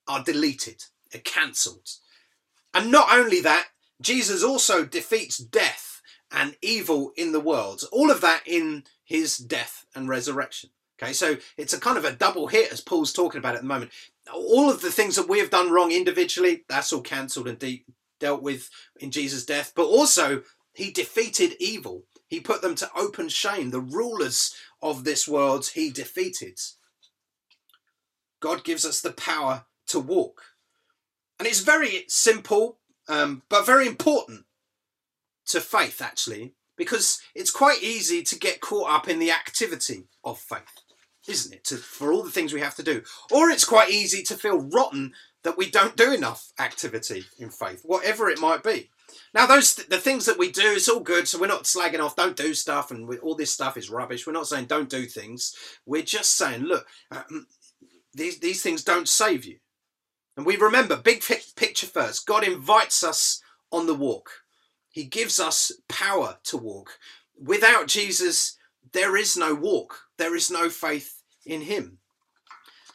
are 0.08 0.22
deleted, 0.22 0.84
are 1.14 1.20
cancelled. 1.20 1.88
And 2.76 2.92
not 2.92 3.10
only 3.10 3.40
that, 3.40 3.68
Jesus 4.02 4.44
also 4.44 4.84
defeats 4.84 5.38
death 5.38 6.02
and 6.30 6.58
evil 6.60 7.12
in 7.16 7.32
the 7.32 7.40
world. 7.40 7.84
All 7.90 8.10
of 8.10 8.20
that 8.20 8.42
in 8.44 8.84
his 9.02 9.38
death 9.38 9.86
and 9.94 10.10
resurrection. 10.10 10.68
Okay, 11.02 11.14
so 11.14 11.38
it's 11.56 11.72
a 11.72 11.80
kind 11.80 11.96
of 11.96 12.04
a 12.04 12.12
double 12.12 12.48
hit 12.48 12.70
as 12.70 12.82
Paul's 12.82 13.14
talking 13.14 13.38
about 13.38 13.54
at 13.54 13.62
the 13.62 13.66
moment. 13.66 13.92
All 14.30 14.68
of 14.68 14.82
the 14.82 14.92
things 14.92 15.16
that 15.16 15.28
we 15.28 15.38
have 15.38 15.48
done 15.48 15.70
wrong 15.70 15.90
individually, 15.90 16.64
that's 16.68 16.92
all 16.92 17.00
cancelled 17.00 17.48
and 17.48 17.58
de- 17.58 17.86
dealt 18.20 18.42
with 18.42 18.68
in 19.00 19.10
Jesus' 19.10 19.46
death. 19.46 19.72
But 19.74 19.86
also, 19.86 20.42
he 20.74 20.90
defeated 20.90 21.56
evil. 21.58 22.04
He 22.26 22.40
put 22.40 22.60
them 22.60 22.74
to 22.74 22.90
open 22.94 23.30
shame. 23.30 23.70
The 23.70 23.80
rulers 23.80 24.54
of 24.82 25.04
this 25.04 25.26
world 25.26 25.70
he 25.72 25.88
defeated. 25.88 26.58
God 28.40 28.64
gives 28.64 28.84
us 28.84 29.00
the 29.00 29.12
power 29.12 29.64
to 29.86 29.98
walk. 29.98 30.42
And 31.38 31.46
it's 31.46 31.60
very 31.60 32.04
simple, 32.08 32.78
um, 33.08 33.42
but 33.48 33.66
very 33.66 33.86
important 33.86 34.44
to 35.46 35.60
faith, 35.60 36.00
actually, 36.00 36.54
because 36.76 37.20
it's 37.34 37.50
quite 37.50 37.82
easy 37.82 38.22
to 38.22 38.38
get 38.38 38.60
caught 38.60 38.90
up 38.90 39.08
in 39.08 39.18
the 39.18 39.30
activity 39.30 40.08
of 40.24 40.38
faith, 40.38 40.62
isn't 41.28 41.54
it? 41.54 41.64
To, 41.64 41.76
for 41.76 42.12
all 42.12 42.22
the 42.22 42.30
things 42.30 42.52
we 42.52 42.60
have 42.60 42.74
to 42.76 42.82
do. 42.82 43.02
Or 43.30 43.50
it's 43.50 43.64
quite 43.64 43.90
easy 43.90 44.22
to 44.24 44.34
feel 44.34 44.68
rotten 44.72 45.12
that 45.44 45.56
we 45.56 45.70
don't 45.70 45.96
do 45.96 46.12
enough 46.12 46.52
activity 46.58 47.24
in 47.38 47.50
faith, 47.50 47.82
whatever 47.84 48.28
it 48.28 48.40
might 48.40 48.62
be. 48.62 48.90
Now, 49.32 49.46
those 49.46 49.74
the 49.76 49.98
things 49.98 50.26
that 50.26 50.38
we 50.38 50.50
do, 50.50 50.72
it's 50.72 50.88
all 50.88 51.00
good. 51.00 51.28
So 51.28 51.38
we're 51.38 51.46
not 51.46 51.64
slagging 51.64 52.00
off, 52.00 52.16
don't 52.16 52.36
do 52.36 52.54
stuff, 52.54 52.90
and 52.90 53.06
we, 53.06 53.18
all 53.18 53.36
this 53.36 53.52
stuff 53.52 53.76
is 53.76 53.90
rubbish. 53.90 54.26
We're 54.26 54.32
not 54.32 54.48
saying 54.48 54.66
don't 54.66 54.88
do 54.88 55.06
things. 55.06 55.54
We're 55.84 56.02
just 56.02 56.36
saying, 56.36 56.62
look, 56.62 56.86
um, 57.12 57.46
these 58.12 58.40
these 58.40 58.62
things 58.62 58.82
don't 58.82 59.08
save 59.08 59.44
you. 59.44 59.58
And 60.36 60.44
we 60.44 60.56
remember, 60.56 60.96
big 60.96 61.22
picture 61.56 61.86
first. 61.86 62.26
God 62.26 62.46
invites 62.46 63.02
us 63.02 63.40
on 63.72 63.86
the 63.86 63.94
walk. 63.94 64.30
He 64.90 65.04
gives 65.04 65.40
us 65.40 65.72
power 65.88 66.38
to 66.44 66.56
walk. 66.56 66.98
Without 67.42 67.86
Jesus, 67.86 68.56
there 68.92 69.16
is 69.16 69.36
no 69.36 69.54
walk. 69.54 70.02
There 70.18 70.34
is 70.34 70.50
no 70.50 70.68
faith 70.68 71.22
in 71.44 71.62
Him. 71.62 71.98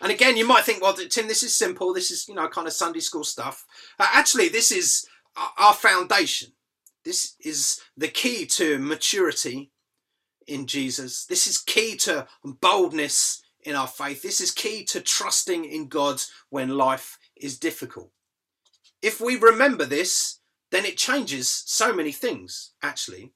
And 0.01 0.11
again, 0.11 0.35
you 0.35 0.47
might 0.47 0.63
think, 0.63 0.81
well, 0.81 0.93
Tim, 0.93 1.27
this 1.27 1.43
is 1.43 1.55
simple. 1.55 1.93
This 1.93 2.09
is, 2.09 2.27
you 2.27 2.33
know, 2.33 2.47
kind 2.47 2.67
of 2.67 2.73
Sunday 2.73 3.01
school 3.01 3.23
stuff. 3.23 3.65
Uh, 3.99 4.07
actually, 4.11 4.49
this 4.49 4.71
is 4.71 5.05
our 5.57 5.73
foundation. 5.73 6.53
This 7.05 7.35
is 7.39 7.81
the 7.95 8.07
key 8.07 8.45
to 8.47 8.79
maturity 8.79 9.71
in 10.47 10.65
Jesus. 10.67 11.25
This 11.25 11.47
is 11.47 11.59
key 11.59 11.95
to 11.97 12.27
boldness 12.43 13.43
in 13.63 13.75
our 13.75 13.87
faith. 13.87 14.23
This 14.23 14.41
is 14.41 14.51
key 14.51 14.83
to 14.85 15.01
trusting 15.01 15.65
in 15.65 15.87
God 15.87 16.21
when 16.49 16.69
life 16.69 17.17
is 17.43 17.59
difficult. 17.59 18.11
If 19.01 19.19
we 19.19 19.35
remember 19.35 19.85
this, 19.85 20.39
then 20.71 20.85
it 20.85 20.97
changes 20.97 21.63
so 21.65 21.93
many 21.93 22.11
things, 22.11 22.71
actually. 22.81 23.33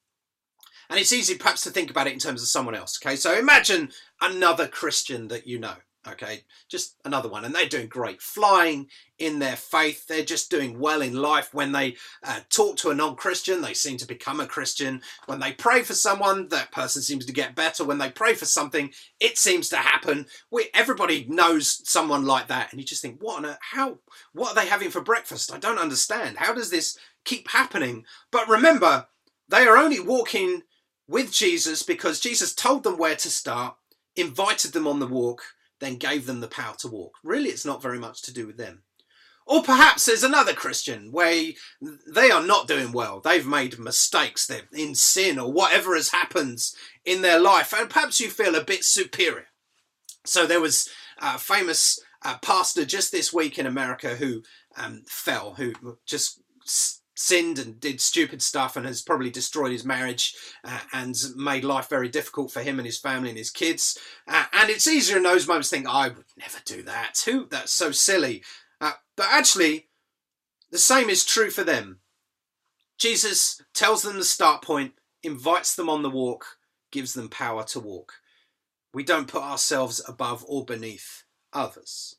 And 0.89 1.00
it's 1.00 1.13
easy 1.13 1.36
perhaps 1.36 1.63
to 1.63 1.72
think 1.72 1.89
about 1.89 2.08
it 2.08 2.13
in 2.13 2.20
terms 2.20 2.41
of 2.41 2.48
someone 2.48 2.76
else. 2.76 3.00
Okay, 3.02 3.15
so 3.15 3.38
imagine 3.38 3.91
another 4.22 4.68
Christian 4.68 5.28
that 5.30 5.48
you 5.48 5.60
know. 5.60 5.76
Okay, 6.08 6.44
just 6.70 6.98
another 7.04 7.30
one, 7.30 7.46
and 7.46 7.56
they're 7.56 7.68
doing 7.68 7.88
great, 7.88 8.22
flying 8.22 8.88
in 9.18 9.39
their 9.39 9.56
faith. 9.56 10.06
They're 10.06 10.24
just 10.24 10.52
doing 10.52 10.80
well 10.80 11.02
in 11.02 11.13
life. 11.13 11.54
When 11.54 11.72
they 11.72 11.96
uh, 12.24 12.41
talk 12.50 12.78
to 12.78 12.91
a 12.91 12.96
non 12.96 13.15
Christian, 13.15 13.62
they 13.62 13.74
seem 13.74 13.98
to 13.98 14.08
become 14.08 14.39
a 14.39 14.46
Christian. 14.46 15.02
When 15.26 15.39
they 15.39 15.54
pray 15.54 15.82
for 15.82 15.94
someone, 15.94 16.50
that 16.50 16.72
person 16.72 17.02
seems 17.02 17.26
to 17.26 17.34
get 17.34 17.56
better. 17.56 17.84
When 17.84 17.98
they 17.98 18.12
pray 18.12 18.36
for 18.36 18.46
something, 18.46 18.91
it 19.20 19.38
seems 19.38 19.70
to 19.70 19.78
happen. 19.78 20.28
We, 20.52 20.70
everybody 20.76 21.26
knows 21.28 21.82
someone 21.89 22.26
like 22.26 22.48
that, 22.48 22.72
and 22.72 22.80
you 22.80 22.86
just 22.86 23.02
think, 23.02 23.20
what 23.20 23.38
on 23.39 23.46
earth? 23.48 23.60
How? 23.62 23.98
What 24.34 24.52
are 24.52 24.62
they 24.62 24.70
having 24.70 24.91
for 24.91 25.02
breakfast? 25.02 25.52
I 25.52 25.58
don't 25.58 25.80
understand. 25.80 26.38
How 26.38 26.54
does 26.54 26.70
this 26.70 26.98
keep 27.24 27.50
happening? 27.50 28.06
But 28.32 28.48
remember, 28.48 29.08
they 29.50 29.65
are 29.65 29.78
only 29.78 30.00
walking 30.00 30.62
with 31.08 31.32
Jesus 31.32 31.84
because 31.84 32.20
Jesus 32.20 32.54
told 32.54 32.84
them 32.84 32.98
where 32.98 33.15
to 33.15 33.30
start, 33.30 33.76
invited 34.15 34.74
them 34.74 34.88
on 34.88 35.00
the 35.00 35.08
walk 35.08 35.44
then 35.86 35.98
gave 35.98 36.26
them 36.26 36.39
the 36.39 36.48
power 36.48 36.76
to 36.80 36.88
walk. 36.88 37.17
Really, 37.24 37.50
it's 37.50 37.65
not 37.65 37.82
very 37.82 38.00
much 38.00 38.21
to 38.24 38.34
do 38.34 38.48
with 38.48 38.58
them. 38.58 38.84
Or 39.48 39.62
perhaps 39.62 40.06
there's 40.06 40.24
another 40.24 40.54
Christian 40.54 41.12
where 41.12 41.52
they 42.12 42.32
are 42.32 42.43
not 42.43 42.67
doing 42.67 42.91
well. 42.91 43.19
They've 43.19 43.45
made 43.45 43.78
mistakes. 43.78 44.48
They're 44.48 44.67
in 44.74 44.95
sin 44.95 45.38
or 45.38 45.52
whatever 45.52 45.93
has 45.95 46.10
happened 46.10 46.60
in 47.06 47.21
their 47.21 47.39
life. 47.39 47.71
And 47.71 47.88
perhaps 47.88 48.19
you 48.19 48.30
feel 48.30 48.56
a 48.56 48.63
bit 48.63 48.84
superior. 48.84 49.45
So 50.26 50.48
there 50.48 50.62
was 50.62 50.89
a 51.19 51.38
famous 51.38 52.00
uh, 52.24 52.39
pastor 52.41 52.86
just 52.86 53.12
this 53.12 53.32
week 53.32 53.60
in 53.60 53.67
America 53.67 54.15
who 54.15 54.41
um, 54.76 55.04
fell, 55.08 55.54
who 55.54 55.74
just 56.08 56.41
sinned 57.15 57.58
and 57.58 57.80
did 57.80 58.01
stupid 58.01 58.41
stuff 58.41 58.75
and 58.75 58.86
has 58.86 59.01
probably 59.01 59.30
destroyed 59.30 59.71
his 59.71 59.86
marriage 59.86 60.36
uh, 60.63 60.80
and 60.93 61.15
made 61.36 61.63
life 61.63 61.89
very 61.89 62.10
difficult 62.10 62.51
for 62.51 62.62
him 62.62 62.78
and 62.78 62.86
his 62.86 62.99
family 62.99 63.30
and 63.30 63.38
his 63.38 63.49
kids. 63.49 63.97
Uh, 64.28 64.45
and 64.54 64.69
it's 64.69 64.88
easier 64.88 65.17
in 65.17 65.23
those 65.23 65.47
moments 65.47 65.69
to 65.69 65.78
think, 65.78 65.88
I 65.88 66.10
would 66.10 66.25
never 66.38 66.60
do 66.65 66.84
that. 66.84 67.21
Who? 67.25 67.47
That's 67.49 67.71
so 67.71 67.91
silly. 67.91 68.43
Uh, 68.82 68.93
but 69.15 69.28
actually, 69.32 69.88
the 70.71 70.78
same 70.78 71.10
is 71.10 71.25
true 71.25 71.49
for 71.49 71.63
them. 71.63 71.99
Jesus 72.97 73.62
tells 73.73 74.04
them 74.04 74.17
the 74.17 74.23
start 74.23 74.62
point, 74.62 74.93
invites 75.23 75.75
them 75.75 75.89
on 75.89 76.04
the 76.04 76.10
walk, 76.10 76.58
gives 76.91 77.13
them 77.13 77.30
power 77.30 77.63
to 77.63 77.80
walk. 77.80 78.13
We 78.93 79.04
don't 79.04 79.28
put 79.28 79.43
ourselves 79.43 80.01
above 80.08 80.45
or 80.47 80.63
beneath 80.65 81.23
others. 81.51 82.15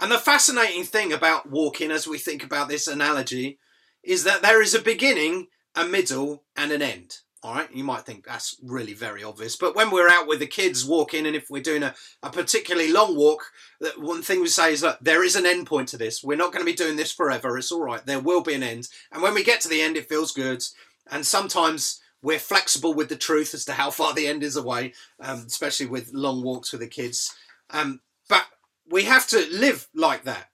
And 0.00 0.10
the 0.10 0.18
fascinating 0.18 0.84
thing 0.84 1.12
about 1.12 1.50
walking, 1.50 1.92
as 1.92 2.08
we 2.08 2.18
think 2.18 2.42
about 2.42 2.68
this 2.68 2.88
analogy, 2.88 3.58
is 4.04 4.24
that 4.24 4.42
there 4.42 4.62
is 4.62 4.74
a 4.74 4.82
beginning, 4.82 5.48
a 5.74 5.84
middle, 5.84 6.44
and 6.56 6.72
an 6.72 6.82
end. 6.82 7.18
All 7.42 7.54
right, 7.54 7.70
you 7.74 7.84
might 7.84 8.06
think 8.06 8.24
that's 8.24 8.56
really 8.62 8.94
very 8.94 9.22
obvious, 9.22 9.54
but 9.54 9.76
when 9.76 9.90
we're 9.90 10.08
out 10.08 10.26
with 10.26 10.38
the 10.38 10.46
kids 10.46 10.82
walking, 10.82 11.26
and 11.26 11.36
if 11.36 11.50
we're 11.50 11.62
doing 11.62 11.82
a, 11.82 11.94
a 12.22 12.30
particularly 12.30 12.90
long 12.90 13.16
walk, 13.16 13.52
that 13.80 14.00
one 14.00 14.22
thing 14.22 14.40
we 14.40 14.46
say 14.46 14.72
is 14.72 14.80
that 14.80 15.04
there 15.04 15.22
is 15.22 15.36
an 15.36 15.44
end 15.44 15.66
point 15.66 15.88
to 15.88 15.98
this. 15.98 16.24
We're 16.24 16.38
not 16.38 16.52
going 16.52 16.64
to 16.64 16.70
be 16.70 16.76
doing 16.76 16.96
this 16.96 17.12
forever. 17.12 17.58
It's 17.58 17.70
all 17.70 17.82
right. 17.82 18.04
There 18.06 18.20
will 18.20 18.40
be 18.40 18.54
an 18.54 18.62
end, 18.62 18.88
and 19.12 19.22
when 19.22 19.34
we 19.34 19.44
get 19.44 19.60
to 19.60 19.68
the 19.68 19.82
end, 19.82 19.98
it 19.98 20.08
feels 20.08 20.32
good. 20.32 20.62
And 21.10 21.26
sometimes 21.26 22.00
we're 22.22 22.38
flexible 22.38 22.94
with 22.94 23.10
the 23.10 23.16
truth 23.16 23.52
as 23.52 23.66
to 23.66 23.74
how 23.74 23.90
far 23.90 24.14
the 24.14 24.26
end 24.26 24.42
is 24.42 24.56
away, 24.56 24.94
um, 25.20 25.44
especially 25.46 25.84
with 25.84 26.14
long 26.14 26.42
walks 26.42 26.72
with 26.72 26.80
the 26.80 26.86
kids. 26.86 27.34
Um, 27.68 28.00
but 28.30 28.46
we 28.90 29.04
have 29.04 29.26
to 29.28 29.46
live 29.52 29.88
like 29.94 30.24
that. 30.24 30.48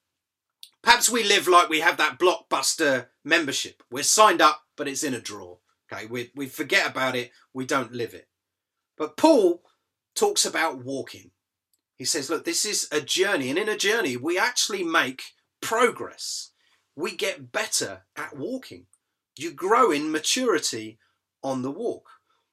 Perhaps 0.83 1.11
we 1.11 1.23
live 1.23 1.47
like 1.47 1.69
we 1.69 1.81
have 1.81 1.99
that 1.99 2.19
blockbuster 2.19 3.09
membership. 3.25 3.83
We're 3.91 4.03
signed 4.03 4.41
up, 4.41 4.63
but 4.77 4.89
it's 4.89 5.05
in 5.05 5.15
a 5.15 5.21
drawer. 5.21 5.59
Okay, 5.93 6.07
we, 6.07 6.31
we 6.35 6.47
forget 6.47 6.89
about 6.89 7.17
it, 7.17 7.33
we 7.53 7.67
don't 7.67 7.93
live 7.93 8.15
it. 8.15 8.29
But 8.97 9.17
Paul 9.17 9.63
talks 10.15 10.45
about 10.45 10.85
walking. 10.85 11.31
He 11.97 12.05
says, 12.05 12.31
look, 12.31 12.45
this 12.45 12.65
is 12.65 12.89
a 12.91 13.01
journey, 13.01 13.51
and 13.51 13.59
in 13.59 13.69
a 13.69 13.77
journey, 13.77 14.17
we 14.17 14.39
actually 14.39 14.85
make 14.85 15.23
progress. 15.61 16.53
We 16.97 17.15
get 17.15 17.53
better 17.53 18.05
at 18.17 18.37
walking. 18.37 18.87
You 19.37 19.53
grow 19.53 19.91
in 19.91 20.11
maturity 20.11 20.99
on 21.43 21.63
the 21.63 21.71
walk. 21.71 22.09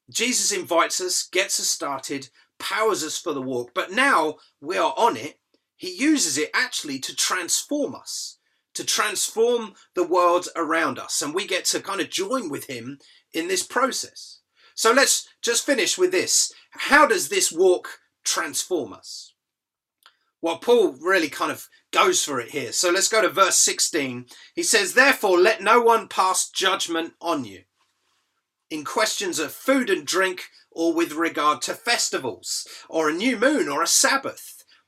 Jesus 0.10 0.52
invites 0.52 1.00
us, 1.00 1.28
gets 1.32 1.60
us 1.60 1.68
started, 1.68 2.30
powers 2.60 3.04
us 3.04 3.18
for 3.18 3.34
the 3.34 3.42
walk, 3.42 3.72
but 3.74 3.92
now 3.92 4.38
we 4.62 4.78
are 4.78 4.94
on 4.98 5.16
it 5.18 5.40
he 5.78 5.94
uses 5.96 6.38
it 6.38 6.50
actually 6.54 7.00
to 7.00 7.16
transform 7.16 7.96
us, 7.96 8.40
to 8.74 8.84
transform 8.84 9.74
the 9.94 10.06
world 10.06 10.48
around 10.56 11.00
us. 11.00 11.22
And 11.22 11.34
we 11.34 11.48
get 11.48 11.66
to 11.66 11.80
kind 11.80 12.02
of 12.02 12.10
join 12.10 12.50
with 12.50 12.66
him 12.66 12.98
in 13.32 13.48
this 13.48 13.64
process. 13.64 14.40
So 14.76 14.92
let's 14.92 15.28
just 15.42 15.66
finish 15.66 15.98
with 15.98 16.12
this. 16.12 16.52
How 16.72 17.08
does 17.08 17.30
this 17.30 17.52
walk 17.52 18.00
transform 18.24 18.94
us? 18.94 19.34
Well, 20.42 20.58
Paul 20.58 20.96
really 21.02 21.30
kind 21.30 21.52
of 21.52 21.68
goes 21.92 22.24
for 22.24 22.40
it 22.40 22.52
here. 22.52 22.72
So 22.72 22.92
let's 22.92 23.08
go 23.08 23.22
to 23.22 23.30
verse 23.30 23.58
16. 23.58 24.26
He 24.56 24.64
says, 24.64 24.94
Therefore, 24.94 25.40
let 25.40 25.62
no 25.62 25.82
one 25.82 26.08
pass 26.08 26.50
judgment 26.50 27.14
on 27.22 27.46
you 27.46 27.64
in 28.70 28.84
questions 28.84 29.40
of 29.40 29.52
food 29.52 29.90
and 29.90 30.06
drink 30.06 30.50
or 30.72 30.94
with 30.94 31.14
regard 31.14 31.62
to 31.64 31.74
festivals 31.74 32.68
or 32.90 33.10
a 33.10 33.14
new 33.14 33.38
moon 33.38 33.68
or 33.70 33.82
a 33.82 33.88
Sabbath 33.88 34.57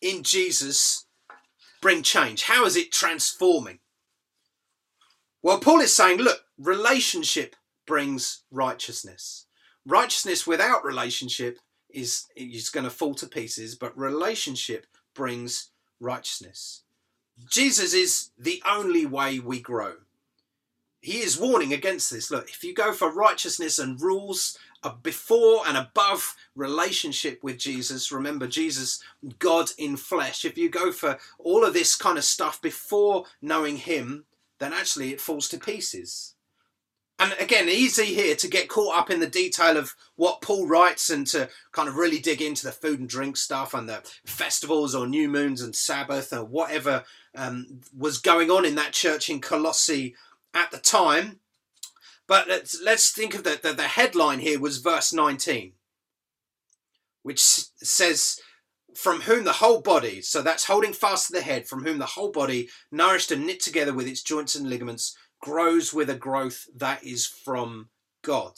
in 0.00 0.22
Jesus 0.22 1.06
bring 1.80 2.02
change? 2.02 2.44
How 2.44 2.64
is 2.64 2.76
it 2.76 2.92
transforming? 2.92 3.78
Well, 5.42 5.58
Paul 5.58 5.80
is 5.80 5.94
saying, 5.94 6.18
look, 6.18 6.40
relationship 6.58 7.56
brings 7.86 8.42
righteousness. 8.50 9.46
Righteousness 9.86 10.46
without 10.46 10.84
relationship 10.84 11.58
is, 11.88 12.26
is 12.36 12.68
going 12.68 12.84
to 12.84 12.90
fall 12.90 13.14
to 13.14 13.26
pieces, 13.26 13.74
but 13.74 13.96
relationship 13.96 14.86
brings 15.14 15.70
righteousness. 15.98 16.82
Jesus 17.48 17.94
is 17.94 18.30
the 18.38 18.62
only 18.68 19.06
way 19.06 19.38
we 19.38 19.60
grow. 19.60 19.94
He 21.00 21.20
is 21.20 21.40
warning 21.40 21.72
against 21.72 22.10
this. 22.10 22.30
Look, 22.30 22.50
if 22.50 22.62
you 22.62 22.74
go 22.74 22.92
for 22.92 23.10
righteousness 23.10 23.78
and 23.78 24.00
rules 24.00 24.58
a 24.82 24.90
before 24.90 25.62
and 25.66 25.76
above 25.76 26.34
relationship 26.54 27.42
with 27.42 27.58
Jesus. 27.58 28.10
Remember, 28.10 28.46
Jesus, 28.46 29.02
God 29.38 29.70
in 29.78 29.96
flesh. 29.96 30.44
If 30.44 30.56
you 30.56 30.70
go 30.70 30.92
for 30.92 31.18
all 31.38 31.64
of 31.64 31.74
this 31.74 31.94
kind 31.94 32.18
of 32.18 32.24
stuff 32.24 32.60
before 32.62 33.24
knowing 33.42 33.76
Him, 33.76 34.24
then 34.58 34.72
actually 34.72 35.12
it 35.12 35.20
falls 35.20 35.48
to 35.48 35.58
pieces. 35.58 36.34
And 37.20 37.34
again, 37.38 37.68
easy 37.68 38.06
here 38.06 38.34
to 38.36 38.48
get 38.48 38.70
caught 38.70 38.96
up 38.96 39.10
in 39.10 39.20
the 39.20 39.26
detail 39.26 39.76
of 39.76 39.94
what 40.16 40.40
Paul 40.40 40.66
writes 40.66 41.10
and 41.10 41.26
to 41.28 41.50
kind 41.70 41.86
of 41.86 41.96
really 41.96 42.18
dig 42.18 42.40
into 42.40 42.64
the 42.64 42.72
food 42.72 42.98
and 42.98 43.08
drink 43.08 43.36
stuff 43.36 43.74
and 43.74 43.86
the 43.86 44.00
festivals 44.24 44.94
or 44.94 45.06
new 45.06 45.28
moons 45.28 45.60
and 45.60 45.76
Sabbath 45.76 46.32
or 46.32 46.44
whatever 46.44 47.04
um, 47.36 47.80
was 47.94 48.16
going 48.16 48.50
on 48.50 48.64
in 48.64 48.74
that 48.76 48.94
church 48.94 49.28
in 49.28 49.38
Colossae 49.38 50.14
at 50.54 50.70
the 50.70 50.78
time. 50.78 51.39
But 52.30 52.46
let's, 52.46 52.80
let's 52.80 53.10
think 53.10 53.34
of 53.34 53.42
the, 53.42 53.58
the, 53.60 53.72
the 53.72 53.82
headline 53.82 54.38
here 54.38 54.60
was 54.60 54.78
verse 54.78 55.12
19, 55.12 55.72
which 57.24 57.40
says, 57.40 58.38
From 58.94 59.22
whom 59.22 59.42
the 59.42 59.54
whole 59.54 59.80
body, 59.80 60.22
so 60.22 60.40
that's 60.40 60.66
holding 60.66 60.92
fast 60.92 61.26
to 61.26 61.32
the 61.32 61.40
head, 61.40 61.66
from 61.66 61.82
whom 61.82 61.98
the 61.98 62.06
whole 62.06 62.30
body, 62.30 62.68
nourished 62.92 63.32
and 63.32 63.44
knit 63.44 63.58
together 63.58 63.92
with 63.92 64.06
its 64.06 64.22
joints 64.22 64.54
and 64.54 64.70
ligaments, 64.70 65.16
grows 65.42 65.92
with 65.92 66.08
a 66.08 66.14
growth 66.14 66.68
that 66.76 67.02
is 67.02 67.26
from 67.26 67.88
God. 68.22 68.52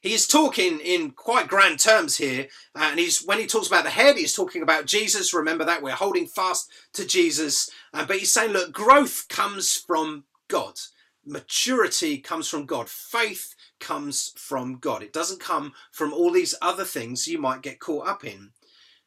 He 0.00 0.14
is 0.14 0.26
talking 0.26 0.80
in 0.80 1.10
quite 1.10 1.48
grand 1.48 1.80
terms 1.80 2.16
here, 2.16 2.48
and 2.74 2.98
he's 2.98 3.22
when 3.26 3.40
he 3.40 3.46
talks 3.46 3.66
about 3.66 3.84
the 3.84 3.90
head, 3.90 4.16
he's 4.16 4.34
talking 4.34 4.62
about 4.62 4.86
Jesus. 4.86 5.34
Remember 5.34 5.66
that 5.66 5.82
we're 5.82 5.90
holding 5.90 6.28
fast 6.28 6.70
to 6.94 7.06
Jesus, 7.06 7.68
uh, 7.92 8.06
but 8.06 8.16
he's 8.16 8.32
saying, 8.32 8.52
look, 8.52 8.72
growth 8.72 9.28
comes 9.28 9.76
from 9.76 10.24
God. 10.48 10.78
Maturity 11.26 12.18
comes 12.18 12.48
from 12.48 12.66
God. 12.66 12.88
Faith 12.88 13.54
comes 13.80 14.32
from 14.36 14.78
God. 14.78 15.02
It 15.02 15.12
doesn't 15.12 15.40
come 15.40 15.72
from 15.92 16.12
all 16.12 16.30
these 16.30 16.54
other 16.62 16.84
things 16.84 17.26
you 17.26 17.38
might 17.38 17.62
get 17.62 17.80
caught 17.80 18.08
up 18.08 18.24
in. 18.24 18.50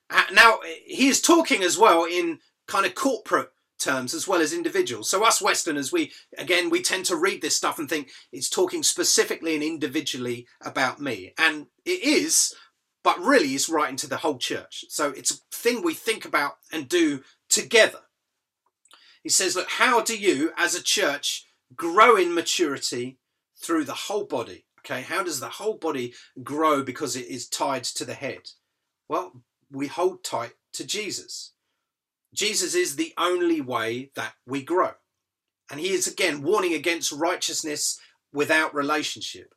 Uh, 0.09 0.23
now, 0.33 0.59
he 0.85 1.07
is 1.07 1.21
talking 1.21 1.63
as 1.63 1.77
well 1.77 2.05
in 2.05 2.39
kind 2.67 2.85
of 2.85 2.95
corporate 2.95 3.51
terms 3.79 4.13
as 4.13 4.27
well 4.27 4.41
as 4.41 4.53
individuals. 4.53 5.09
So 5.09 5.23
us 5.23 5.41
Westerners, 5.41 5.91
we 5.91 6.11
again 6.37 6.69
we 6.69 6.81
tend 6.81 7.05
to 7.05 7.15
read 7.15 7.41
this 7.41 7.55
stuff 7.55 7.79
and 7.79 7.87
think 7.87 8.09
it's 8.31 8.49
talking 8.49 8.83
specifically 8.83 9.53
and 9.53 9.63
individually 9.63 10.47
about 10.61 10.99
me, 10.99 11.33
and 11.37 11.67
it 11.85 12.03
is, 12.03 12.55
but 13.03 13.19
really 13.19 13.49
it's 13.49 13.69
right 13.69 13.89
into 13.89 14.07
the 14.07 14.17
whole 14.17 14.37
church. 14.37 14.85
So 14.89 15.09
it's 15.11 15.31
a 15.31 15.55
thing 15.55 15.81
we 15.81 15.93
think 15.93 16.25
about 16.25 16.57
and 16.71 16.89
do 16.89 17.21
together. 17.49 17.99
He 19.23 19.29
says, 19.29 19.55
look, 19.55 19.69
how 19.69 20.01
do 20.01 20.17
you 20.17 20.51
as 20.57 20.73
a 20.73 20.81
church 20.81 21.45
grow 21.75 22.15
in 22.15 22.33
maturity 22.33 23.17
through 23.61 23.85
the 23.85 23.93
whole 23.93 24.25
body? 24.25 24.65
Okay, 24.79 25.01
how 25.01 25.23
does 25.23 25.39
the 25.39 25.49
whole 25.49 25.77
body 25.77 26.13
grow 26.43 26.81
because 26.81 27.15
it 27.15 27.27
is 27.27 27.47
tied 27.47 27.83
to 27.83 28.05
the 28.05 28.13
head? 28.13 28.49
Well, 29.09 29.41
we 29.71 29.87
hold 29.87 30.23
tight 30.23 30.53
to 30.73 30.85
Jesus. 30.85 31.53
Jesus 32.33 32.75
is 32.75 32.95
the 32.95 33.13
only 33.17 33.61
way 33.61 34.11
that 34.15 34.33
we 34.45 34.63
grow. 34.63 34.91
And 35.69 35.79
he 35.79 35.89
is 35.89 36.07
again 36.07 36.41
warning 36.41 36.73
against 36.73 37.11
righteousness 37.11 37.99
without 38.31 38.73
relationship. 38.73 39.53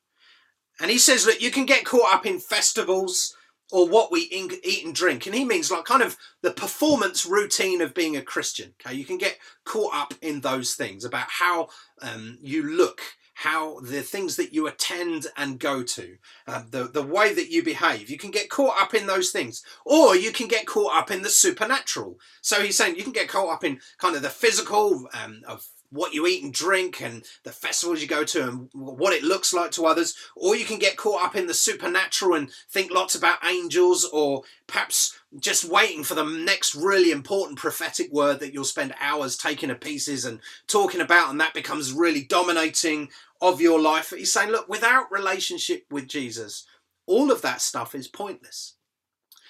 And 0.81 0.91
he 0.91 0.99
says 0.99 1.27
Look, 1.27 1.41
you 1.41 1.51
can 1.51 1.67
get 1.67 1.85
caught 1.85 2.13
up 2.13 2.27
in 2.27 2.39
festivals 2.41 3.37
or 3.73 3.89
what 3.89 4.11
we 4.11 4.21
eat 4.31 4.85
and 4.85 4.95
drink. 4.95 5.27
And 5.27 5.35
he 5.35 5.45
means 5.45 5.71
like 5.71 5.85
kind 5.85 6.03
of 6.03 6.17
the 6.43 6.53
performance 6.53 7.25
routine 7.25 7.81
of 7.81 7.95
being 7.95 8.17
a 8.17 8.23
Christian. 8.23 8.75
Okay, 8.81 8.95
you 8.95 9.05
can 9.05 9.19
get 9.19 9.39
caught 9.65 9.95
up 9.95 10.15
in 10.23 10.41
those 10.41 10.75
things 10.75 11.05
about 11.05 11.27
how 11.29 11.69
um, 12.03 12.39
you 12.41 12.63
look 12.63 13.01
how 13.41 13.81
the 13.81 14.03
things 14.03 14.37
that 14.37 14.53
you 14.53 14.67
attend 14.67 15.27
and 15.35 15.59
go 15.59 15.83
to, 15.83 16.19
uh, 16.47 16.63
the, 16.69 16.85
the 16.85 17.03
way 17.03 17.33
that 17.33 17.51
you 17.51 17.65
behave, 17.65 18.11
you 18.11 18.19
can 18.19 18.31
get 18.31 18.51
caught 18.51 18.79
up 18.79 18.93
in 18.93 19.07
those 19.07 19.31
things. 19.31 19.65
Or 19.87 20.15
you 20.15 20.31
can 20.31 20.47
get 20.47 20.67
caught 20.67 20.95
up 20.95 21.11
in 21.11 21.23
the 21.23 21.31
supernatural. 21.31 22.19
So 22.43 22.61
he's 22.61 22.77
saying 22.77 22.97
you 22.97 23.03
can 23.03 23.15
get 23.15 23.29
caught 23.29 23.51
up 23.51 23.65
in 23.65 23.81
kind 23.97 24.15
of 24.15 24.21
the 24.21 24.29
physical 24.29 25.09
um, 25.15 25.41
of 25.49 25.67
what 25.91 26.15
you 26.15 26.27
eat 26.27 26.43
and 26.43 26.55
drink 26.55 27.03
and 27.03 27.25
the 27.43 27.51
festivals 27.51 28.01
you 28.01 28.07
go 28.07 28.25
to 28.25 28.49
and 28.49 28.71
what 28.73 29.13
it 29.13 29.25
looks 29.25 29.53
like 29.53 29.73
to 29.73 29.87
others, 29.87 30.15
or 30.37 30.55
you 30.55 30.65
can 30.65 30.79
get 30.79 30.97
caught 30.97 31.25
up 31.25 31.37
in 31.37 31.47
the 31.47 31.55
supernatural 31.55 32.35
and 32.35 32.51
think 32.71 32.93
lots 32.93 33.15
about 33.15 33.45
angels, 33.45 34.05
or 34.05 34.43
perhaps 34.67 35.19
just 35.41 35.65
waiting 35.65 36.05
for 36.05 36.15
the 36.15 36.25
next 36.25 36.75
really 36.75 37.11
important 37.11 37.59
prophetic 37.59 38.13
word 38.13 38.41
that 38.41 38.55
you'll 38.55 38.65
spend 38.65 38.95
hours 39.01 39.37
taking 39.37 39.69
to 39.69 39.75
pieces 39.75 40.25
and 40.25 40.41
talking 40.67 41.01
about, 41.01 41.31
and 41.31 41.41
that 41.41 41.55
becomes 41.55 41.93
really 41.93 42.23
dominating 42.23 43.09
of 43.41 43.61
your 43.61 43.81
life. 43.81 44.11
He's 44.11 44.33
saying, 44.33 44.51
look, 44.51 44.69
without 44.69 45.11
relationship 45.11 45.87
with 45.91 46.07
Jesus, 46.07 46.67
all 47.07 47.33
of 47.33 47.43
that 47.43 47.61
stuff 47.61 47.95
is 47.95 48.07
pointless. 48.07 48.75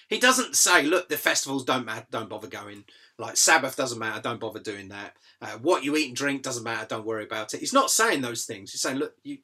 He 0.09 0.19
doesn't 0.19 0.57
say, 0.57 0.83
look, 0.83 1.09
the 1.09 1.17
festivals 1.17 1.65
don't 1.65 1.87
matter, 1.87 2.07
don't 2.11 2.29
bother 2.29 2.49
going. 2.49 2.85
Like 3.21 3.37
Sabbath 3.37 3.77
doesn't 3.77 3.99
matter, 3.99 4.23
don't 4.23 4.41
bother 4.41 4.61
doing 4.61 4.89
that. 4.89 5.15
Uh, 5.43 5.59
what 5.61 5.85
you 5.85 5.95
eat 5.95 6.09
and 6.09 6.17
drink 6.17 6.43
doesn't 6.43 6.65
matter, 6.65 6.87
don't 6.89 7.05
worry 7.05 7.25
about 7.25 7.53
it. 7.53 7.61
He's 7.61 7.75
not 7.75 7.91
saying 7.91 8.23
those 8.23 8.47
things. 8.47 8.73
He's 8.73 8.81
saying, 8.81 8.97
look, 8.97 9.13
you, 9.23 9.39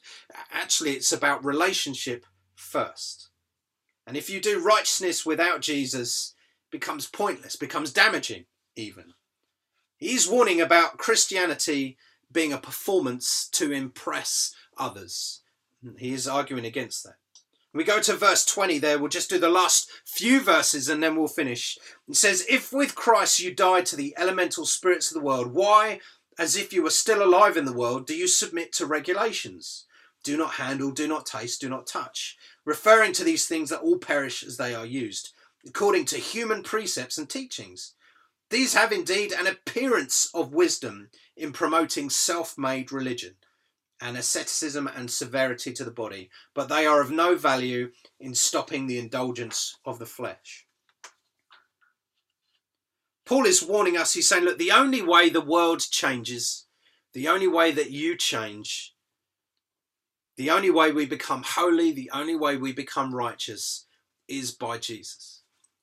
actually, 0.51 0.93
it's 0.93 1.13
about 1.13 1.45
relationship 1.45 2.25
first. 2.55 3.29
And 4.07 4.17
if 4.17 4.31
you 4.31 4.41
do 4.41 4.65
righteousness 4.65 5.27
without 5.27 5.61
Jesus, 5.61 6.35
becomes 6.71 7.07
pointless, 7.07 7.55
becomes 7.55 7.93
damaging, 7.93 8.47
even. 8.77 9.13
He's 9.99 10.27
warning 10.27 10.63
about 10.63 10.97
Christianity 10.97 11.99
being 12.33 12.55
a 12.55 12.59
performance 12.59 13.47
to 13.53 13.73
impress 13.73 14.55
others. 14.79 15.43
He 15.99 16.15
is 16.15 16.27
arguing 16.27 16.65
against 16.65 17.05
that. 17.05 17.17
We 17.77 17.85
go 17.85 18.01
to 18.01 18.15
verse 18.15 18.45
20 18.47 18.79
there. 18.79 18.99
We'll 18.99 19.11
just 19.11 19.29
do 19.29 19.39
the 19.39 19.51
last 19.51 19.91
few 20.07 20.41
verses 20.41 20.89
and 20.89 21.03
then 21.03 21.15
we'll 21.15 21.29
finish. 21.29 21.77
It 22.09 22.17
says, 22.17 22.47
If 22.49 22.73
with 22.73 22.95
Christ 22.95 23.39
you 23.39 23.55
died 23.55 23.85
to 23.87 23.97
the 23.97 24.15
elemental 24.17 24.65
spirits 24.65 25.11
of 25.11 25.15
the 25.15 25.25
world, 25.25 25.53
why, 25.53 26.01
as 26.39 26.57
if 26.57 26.73
you 26.73 26.83
were 26.83 26.91
still 26.91 27.23
alive 27.23 27.55
in 27.55 27.67
the 27.67 27.75
world, 27.75 28.07
do 28.07 28.17
you 28.17 28.29
submit 28.29 28.73
to 28.75 28.87
regulations? 28.87 29.85
Do 30.25 30.39
not 30.39 30.55
handle, 30.55 30.91
do 30.91 31.07
not 31.07 31.27
taste, 31.27 31.61
do 31.61 31.69
not 31.69 31.87
touch, 31.87 32.39
referring 32.65 33.13
to 33.13 33.25
these 33.25 33.47
things 33.47 33.69
that 33.69 33.81
all 33.81 33.99
perish 33.99 34.43
as 34.43 34.57
they 34.57 34.75
are 34.75 34.87
used, 34.87 35.35
according 35.67 36.07
to 36.07 36.17
human 36.17 36.63
precepts 36.63 37.19
and 37.19 37.29
teachings. 37.29 37.93
These 38.49 38.73
have 38.73 38.91
indeed 38.91 39.33
an 39.33 39.47
appearance 39.47 40.31
of 40.33 40.55
wisdom 40.55 41.11
in 41.37 41.53
promoting 41.53 42.09
self 42.09 42.57
made 42.57 42.91
religion 42.91 43.37
and 44.01 44.17
asceticism 44.17 44.89
and 44.95 45.11
severity 45.11 45.73
to 45.73 45.85
the 45.85 45.91
body, 45.91 46.31
but 46.55 46.69
they 46.69 46.87
are 46.87 47.01
of 47.01 47.11
no 47.11 47.37
value 47.37 47.91
in 48.21 48.35
stopping 48.35 48.87
the 48.87 48.99
indulgence 48.99 49.77
of 49.85 49.99
the 49.99 50.07
flesh. 50.07 50.67
Paul 53.25 53.47
is 53.47 53.63
warning 53.63 53.97
us, 53.97 54.13
he's 54.13 54.29
saying, 54.29 54.45
look, 54.45 54.59
the 54.59 54.71
only 54.71 55.03
way 55.03 55.29
the 55.29 55.41
world 55.41 55.81
changes, 55.91 56.67
the 57.13 57.27
only 57.27 57.49
way 57.49 57.73
that 57.73 57.91
you 57.91 58.17
change, 58.17 58.95
the 60.37 60.51
only 60.51 60.71
way 60.71 60.93
we 60.93 61.07
become 61.07 61.43
holy, 61.43 61.91
the 61.91 62.11
only 62.13 62.37
way 62.37 62.57
we 62.57 62.73
become 62.73 63.15
righteous 63.15 63.87
is 64.29 64.53
by 64.53 64.79
Jesus. 64.79 65.43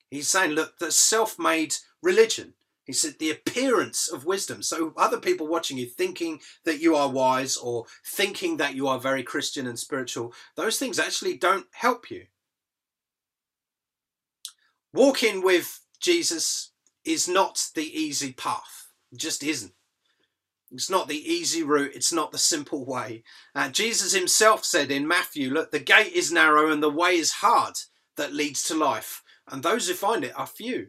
He's 0.10 0.28
saying, 0.28 0.52
look, 0.52 0.78
the 0.78 0.92
self 0.92 1.40
made 1.40 1.76
religion, 2.02 2.54
he 2.86 2.94
said 2.94 3.16
the 3.18 3.32
appearance 3.32 4.10
of 4.10 4.26
wisdom. 4.26 4.62
So 4.62 4.94
other 4.98 5.20
people 5.20 5.48
watching 5.48 5.78
you 5.78 5.86
thinking 5.86 6.42
that 6.66 6.82
you 6.82 6.96
are 6.96 7.10
wise 7.10 7.56
or 7.56 7.86
thinking 8.06 8.58
that 8.58 8.76
you 8.76 8.88
are 8.88 9.00
very 9.00 9.24
Christian 9.24 9.68
and 9.68 9.80
spiritual, 9.80 10.34
those 10.56 10.78
things 10.78 11.00
actually 11.00 11.38
don't 11.38 11.68
help 11.72 12.12
you. 12.12 12.26
Walking 14.94 15.44
with 15.44 15.80
Jesus 16.00 16.72
is 17.06 17.28
not 17.28 17.68
the 17.74 17.86
easy 17.86 18.34
path. 18.34 18.92
It 19.12 19.20
just 19.20 19.44
isn't. 19.44 19.74
It's 20.72 20.90
not 20.90 21.08
the 21.08 21.32
easy 21.32 21.64
route. 21.64 21.92
It's 21.94 22.12
not 22.12 22.32
the 22.32 22.38
simple 22.38 22.84
way. 22.84 23.24
Uh, 23.54 23.70
Jesus 23.70 24.14
himself 24.14 24.66
said 24.66 24.92
in 24.92 25.08
Matthew, 25.08 25.52
look, 25.52 25.72
the 25.72 25.80
gate 25.80 26.14
is 26.14 26.32
narrow 26.32 26.72
and 26.72 26.82
the 26.82 26.90
way 26.90 27.16
is 27.16 27.32
hard 27.32 27.76
that 28.18 28.34
leads 28.34 28.64
to 28.64 28.76
life. 28.76 29.24
And 29.48 29.62
those 29.62 29.88
who 29.88 29.94
find 29.94 30.24
it 30.24 30.38
are 30.38 30.48
few. 30.48 30.88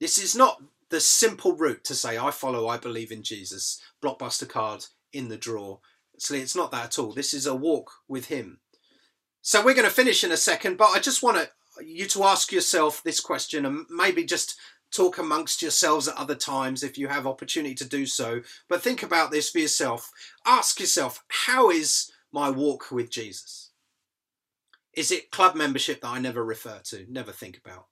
This 0.00 0.18
is 0.18 0.34
not 0.34 0.62
the 0.94 1.00
simple 1.00 1.56
route 1.56 1.82
to 1.82 1.94
say 1.94 2.16
I 2.16 2.30
follow, 2.30 2.68
I 2.68 2.76
believe 2.76 3.10
in 3.10 3.24
Jesus, 3.24 3.82
blockbuster 4.00 4.48
card 4.48 4.86
in 5.12 5.28
the 5.28 5.36
drawer. 5.36 5.80
So 6.18 6.36
it's 6.36 6.54
not 6.54 6.70
that 6.70 6.84
at 6.84 6.98
all. 7.00 7.12
This 7.12 7.34
is 7.34 7.46
a 7.46 7.54
walk 7.54 7.90
with 8.06 8.26
Him. 8.26 8.60
So 9.42 9.58
we're 9.58 9.74
going 9.74 9.88
to 9.88 9.92
finish 9.92 10.22
in 10.22 10.30
a 10.30 10.36
second, 10.36 10.76
but 10.76 10.90
I 10.90 11.00
just 11.00 11.20
want 11.20 11.48
you 11.84 12.06
to 12.06 12.22
ask 12.22 12.52
yourself 12.52 13.02
this 13.02 13.18
question 13.18 13.66
and 13.66 13.86
maybe 13.90 14.24
just 14.24 14.54
talk 14.94 15.18
amongst 15.18 15.62
yourselves 15.62 16.06
at 16.06 16.16
other 16.16 16.36
times 16.36 16.84
if 16.84 16.96
you 16.96 17.08
have 17.08 17.26
opportunity 17.26 17.74
to 17.74 17.84
do 17.84 18.06
so. 18.06 18.42
But 18.68 18.80
think 18.80 19.02
about 19.02 19.32
this 19.32 19.50
for 19.50 19.58
yourself. 19.58 20.08
Ask 20.46 20.78
yourself, 20.78 21.24
how 21.26 21.70
is 21.70 22.12
my 22.32 22.50
walk 22.50 22.92
with 22.92 23.10
Jesus? 23.10 23.72
Is 24.92 25.10
it 25.10 25.32
club 25.32 25.56
membership 25.56 26.02
that 26.02 26.08
I 26.10 26.20
never 26.20 26.44
refer 26.44 26.78
to, 26.84 27.04
never 27.08 27.32
think 27.32 27.58
about? 27.58 27.86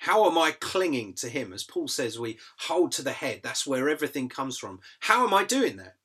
How 0.00 0.26
am 0.30 0.38
I 0.38 0.52
clinging 0.52 1.12
to 1.16 1.28
him? 1.28 1.52
As 1.52 1.62
Paul 1.62 1.86
says, 1.86 2.18
we 2.18 2.38
hold 2.60 2.92
to 2.92 3.02
the 3.02 3.12
head. 3.12 3.40
That's 3.42 3.66
where 3.66 3.86
everything 3.86 4.30
comes 4.30 4.56
from. 4.56 4.80
How 5.00 5.26
am 5.26 5.34
I 5.34 5.44
doing 5.44 5.76
that? 5.76 5.96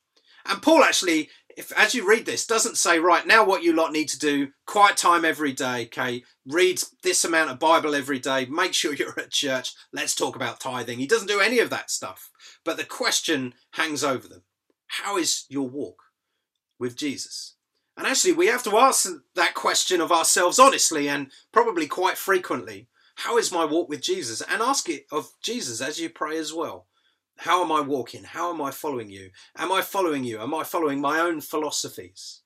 And 0.46 0.62
Paul 0.62 0.84
actually, 0.84 1.30
if 1.56 1.72
as 1.72 1.96
you 1.96 2.06
read 2.06 2.26
this, 2.26 2.46
doesn't 2.46 2.78
say, 2.78 3.00
right, 3.00 3.26
now 3.26 3.46
what 3.46 3.64
you 3.64 3.72
lot 3.74 3.94
need 3.94 4.10
to 4.10 4.20
do, 4.20 4.50
quiet 4.68 4.98
time 4.98 5.24
every 5.24 5.54
day, 5.54 5.86
okay? 5.86 6.24
Read 6.46 6.82
this 7.04 7.24
amount 7.24 7.52
of 7.52 7.58
Bible 7.58 7.96
every 7.96 8.20
day, 8.20 8.46
make 8.46 8.74
sure 8.74 8.94
you're 8.96 9.18
at 9.18 9.32
church, 9.32 9.74
let's 9.94 10.14
talk 10.14 10.36
about 10.36 10.60
tithing. 10.60 11.00
He 11.00 11.08
doesn't 11.08 11.30
do 11.30 11.40
any 11.40 11.60
of 11.60 11.70
that 11.70 11.90
stuff. 11.90 12.32
But 12.66 12.76
the 12.76 12.84
question 12.84 13.54
hangs 13.72 14.04
over 14.04 14.28
them. 14.28 14.44
How 14.88 15.18
is 15.18 15.46
your 15.48 15.70
walk 15.70 16.02
with 16.78 16.98
Jesus? 16.98 17.56
And 17.96 18.06
actually, 18.06 18.34
we 18.34 18.48
have 18.48 18.64
to 18.64 18.78
ask 18.78 19.08
that 19.36 19.54
question 19.54 20.02
of 20.02 20.12
ourselves 20.12 20.60
honestly 20.60 21.08
and 21.08 21.32
probably 21.54 21.88
quite 21.88 22.18
frequently. 22.18 22.90
How 23.16 23.38
is 23.38 23.52
my 23.52 23.66
walk 23.66 23.90
with 23.90 24.02
Jesus? 24.02 24.42
And 24.42 24.62
ask 24.62 24.90
it 24.90 25.06
of 25.12 25.30
Jesus 25.42 25.82
as 25.82 26.00
you 26.00 26.10
pray 26.10 26.38
as 26.38 26.54
well. 26.54 26.88
How 27.38 27.64
am 27.64 27.72
I 27.72 27.82
walking? 27.82 28.24
How 28.24 28.54
am 28.54 28.62
I 28.62 28.72
following 28.72 29.10
you? 29.10 29.32
Am 29.58 29.72
I 29.72 29.82
following 29.82 30.24
you? 30.24 30.40
Am 30.40 30.54
I 30.54 30.64
following 30.64 31.02
my 31.02 31.20
own 31.20 31.42
philosophies? 31.42 32.42